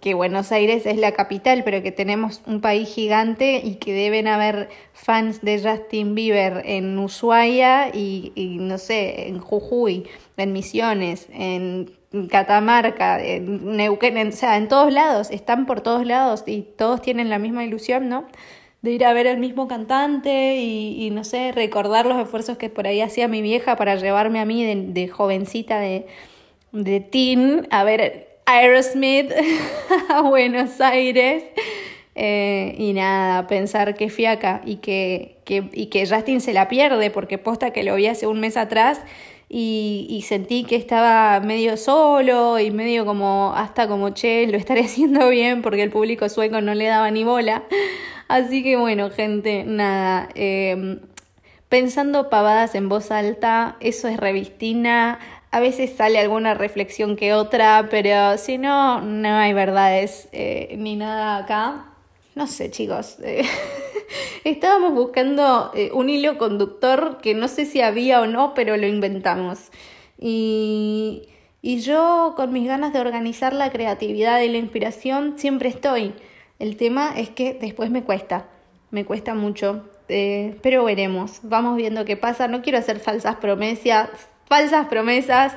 que 0.00 0.14
Buenos 0.14 0.50
Aires 0.50 0.86
es 0.86 0.96
la 0.96 1.12
capital, 1.12 1.62
pero 1.62 1.82
que 1.82 1.92
tenemos 1.92 2.40
un 2.46 2.60
país 2.60 2.88
gigante 2.88 3.60
y 3.62 3.74
que 3.74 3.92
deben 3.92 4.26
haber 4.26 4.70
fans 4.94 5.42
de 5.42 5.60
Justin 5.62 6.14
Bieber 6.14 6.62
en 6.64 6.98
Ushuaia 6.98 7.90
y, 7.92 8.32
y 8.34 8.58
no 8.58 8.78
sé, 8.78 9.28
en 9.28 9.38
Jujuy, 9.38 10.06
en 10.38 10.52
Misiones, 10.52 11.28
en 11.32 11.90
Catamarca, 12.30 13.22
en 13.22 13.76
Neuquén, 13.76 14.28
o 14.28 14.32
sea, 14.32 14.56
en 14.56 14.68
todos 14.68 14.90
lados, 14.90 15.30
están 15.30 15.66
por 15.66 15.82
todos 15.82 16.06
lados 16.06 16.44
y 16.46 16.62
todos 16.62 17.02
tienen 17.02 17.28
la 17.28 17.38
misma 17.38 17.64
ilusión, 17.64 18.08
¿no? 18.08 18.26
De 18.80 18.92
ir 18.92 19.04
a 19.04 19.12
ver 19.12 19.28
al 19.28 19.38
mismo 19.38 19.68
cantante 19.68 20.56
y, 20.56 21.04
y 21.04 21.10
no 21.10 21.24
sé, 21.24 21.52
recordar 21.52 22.06
los 22.06 22.18
esfuerzos 22.18 22.56
que 22.56 22.70
por 22.70 22.86
ahí 22.86 23.02
hacía 23.02 23.28
mi 23.28 23.42
vieja 23.42 23.76
para 23.76 23.96
llevarme 23.96 24.40
a 24.40 24.46
mí 24.46 24.64
de, 24.64 24.76
de 24.92 25.08
jovencita 25.08 25.78
de, 25.78 26.06
de 26.72 27.00
teen 27.00 27.66
a 27.70 27.84
ver 27.84 28.27
Aerosmith 28.48 29.30
a 30.08 30.22
Buenos 30.22 30.80
Aires. 30.80 31.44
Eh, 32.14 32.74
y 32.78 32.94
nada, 32.94 33.46
pensar 33.46 33.94
que 33.94 34.08
fiaca 34.08 34.62
y 34.64 34.76
que, 34.76 35.36
que, 35.44 35.68
y 35.72 35.86
que 35.86 36.06
Justin 36.06 36.40
se 36.40 36.54
la 36.54 36.66
pierde 36.66 37.10
porque 37.10 37.36
posta 37.36 37.72
que 37.72 37.82
lo 37.82 37.94
vi 37.94 38.06
hace 38.06 38.26
un 38.26 38.40
mes 38.40 38.56
atrás 38.56 39.02
y, 39.50 40.24
sentí 40.26 40.64
que 40.64 40.76
estaba 40.76 41.40
medio 41.40 41.76
solo 41.76 42.58
y 42.58 42.70
medio 42.70 43.04
como 43.04 43.52
hasta 43.54 43.86
como 43.86 44.10
che, 44.10 44.46
lo 44.46 44.56
estaré 44.56 44.80
haciendo 44.84 45.28
bien 45.28 45.60
porque 45.60 45.82
el 45.82 45.90
público 45.90 46.28
sueco 46.30 46.62
no 46.62 46.74
le 46.74 46.86
daba 46.86 47.10
ni 47.10 47.24
bola. 47.24 47.64
Así 48.28 48.62
que 48.62 48.76
bueno, 48.76 49.10
gente, 49.10 49.64
nada. 49.64 50.30
Eh, 50.34 51.00
pensando 51.68 52.30
pavadas 52.30 52.74
en 52.74 52.88
voz 52.88 53.10
alta, 53.10 53.76
eso 53.80 54.08
es 54.08 54.16
revistina 54.16 55.18
a 55.50 55.60
veces 55.60 55.94
sale 55.96 56.18
alguna 56.18 56.54
reflexión 56.54 57.16
que 57.16 57.32
otra, 57.32 57.88
pero 57.90 58.36
si 58.36 58.58
no, 58.58 59.00
no 59.00 59.28
hay 59.36 59.52
verdades 59.54 60.28
eh, 60.32 60.74
ni 60.78 60.96
nada 60.96 61.38
acá. 61.38 61.86
No 62.34 62.46
sé, 62.46 62.70
chicos. 62.70 63.16
Eh, 63.22 63.44
estábamos 64.44 64.92
buscando 64.92 65.70
eh, 65.74 65.90
un 65.92 66.10
hilo 66.10 66.36
conductor 66.36 67.18
que 67.22 67.34
no 67.34 67.48
sé 67.48 67.64
si 67.64 67.80
había 67.80 68.20
o 68.20 68.26
no, 68.26 68.52
pero 68.52 68.76
lo 68.76 68.86
inventamos. 68.86 69.70
Y, 70.18 71.28
y 71.62 71.80
yo, 71.80 72.34
con 72.36 72.52
mis 72.52 72.68
ganas 72.68 72.92
de 72.92 73.00
organizar 73.00 73.54
la 73.54 73.70
creatividad 73.70 74.40
y 74.42 74.48
la 74.48 74.58
inspiración, 74.58 75.38
siempre 75.38 75.70
estoy. 75.70 76.12
El 76.58 76.76
tema 76.76 77.14
es 77.16 77.30
que 77.30 77.54
después 77.54 77.90
me 77.90 78.02
cuesta, 78.02 78.48
me 78.90 79.06
cuesta 79.06 79.34
mucho. 79.34 79.88
pero 80.06 80.84
veremos, 80.84 81.40
vamos 81.42 81.76
viendo 81.76 82.04
qué 82.04 82.16
pasa. 82.16 82.48
No 82.48 82.60
quiero 82.62 82.78
hacer 82.78 83.00
falsas 83.00 83.36
promesas, 83.36 84.10
falsas 84.48 84.86
promesas. 84.88 85.54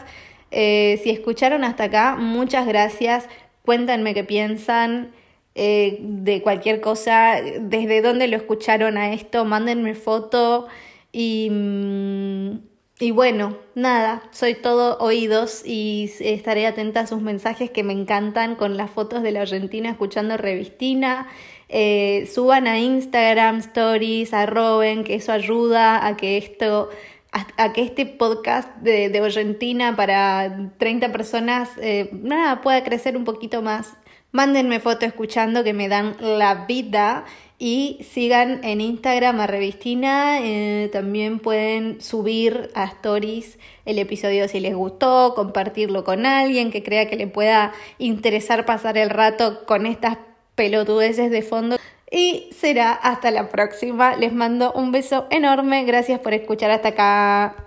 Eh, 0.51 0.99
si 1.03 1.09
escucharon 1.09 1.63
hasta 1.63 1.85
acá, 1.85 2.15
muchas 2.17 2.67
gracias. 2.67 3.27
Cuéntenme 3.63 4.13
qué 4.13 4.23
piensan 4.23 5.11
eh, 5.55 5.97
de 6.01 6.41
cualquier 6.41 6.81
cosa, 6.81 7.41
desde 7.59 8.01
dónde 8.01 8.27
lo 8.27 8.37
escucharon 8.37 8.97
a 8.97 9.13
esto, 9.13 9.43
mándenme 9.43 9.95
foto 9.95 10.67
y, 11.11 11.49
mm, 11.51 12.59
y 13.01 13.11
bueno, 13.11 13.57
nada, 13.75 14.23
soy 14.31 14.55
todo 14.55 14.97
oídos 14.99 15.63
y 15.65 16.09
estaré 16.19 16.67
atenta 16.67 17.01
a 17.01 17.07
sus 17.07 17.21
mensajes 17.21 17.69
que 17.69 17.83
me 17.83 17.93
encantan 17.93 18.55
con 18.55 18.77
las 18.77 18.91
fotos 18.91 19.23
de 19.23 19.31
la 19.31 19.41
Argentina 19.41 19.89
escuchando 19.89 20.37
Revistina. 20.37 21.27
Eh, 21.67 22.29
suban 22.31 22.67
a 22.67 22.79
Instagram 22.79 23.57
stories, 23.59 24.33
arroben, 24.33 25.03
que 25.03 25.15
eso 25.15 25.31
ayuda 25.31 26.05
a 26.05 26.15
que 26.15 26.37
esto 26.37 26.89
a, 27.31 27.73
que 27.73 27.81
este 27.81 28.05
podcast 28.05 28.75
de, 28.77 29.09
de, 29.09 29.93
para 29.95 30.71
30 30.77 31.11
personas 31.11 31.69
eh, 31.81 32.09
nada, 32.11 32.61
pueda 32.61 32.83
crecer 32.83 33.15
un 33.15 33.23
poquito 33.23 33.61
más. 33.61 33.93
Mándenme 34.33 34.79
fotos 34.79 35.09
escuchando 35.09 35.63
que 35.63 35.73
me 35.73 35.89
dan 35.89 36.15
la 36.19 36.65
vida 36.65 37.25
y 37.59 37.99
sigan 38.09 38.63
en 38.63 38.81
Instagram 38.81 39.39
a 39.39 39.47
Revistina. 39.47 40.39
Eh, 40.41 40.89
también 40.91 41.39
pueden 41.39 42.01
subir 42.01 42.69
a 42.73 42.85
Stories 42.85 43.59
el 43.85 43.99
episodio 43.99 44.47
si 44.47 44.59
les 44.59 44.73
gustó, 44.73 45.33
compartirlo 45.35 46.03
con 46.03 46.25
alguien 46.25 46.71
que 46.71 46.81
crea 46.81 47.09
que 47.09 47.17
le 47.17 47.27
pueda 47.27 47.73
interesar 47.97 48.65
pasar 48.65 48.97
el 48.97 49.09
rato 49.09 49.65
con 49.65 49.85
estas 49.85 50.17
pelotudeces 50.55 51.29
de 51.29 51.41
fondo. 51.41 51.77
Y 52.11 52.49
será 52.53 52.91
hasta 52.91 53.31
la 53.31 53.49
próxima. 53.49 54.17
Les 54.17 54.33
mando 54.33 54.73
un 54.73 54.91
beso 54.91 55.27
enorme. 55.29 55.85
Gracias 55.85 56.19
por 56.19 56.33
escuchar 56.33 56.69
hasta 56.69 56.89
acá. 56.89 57.65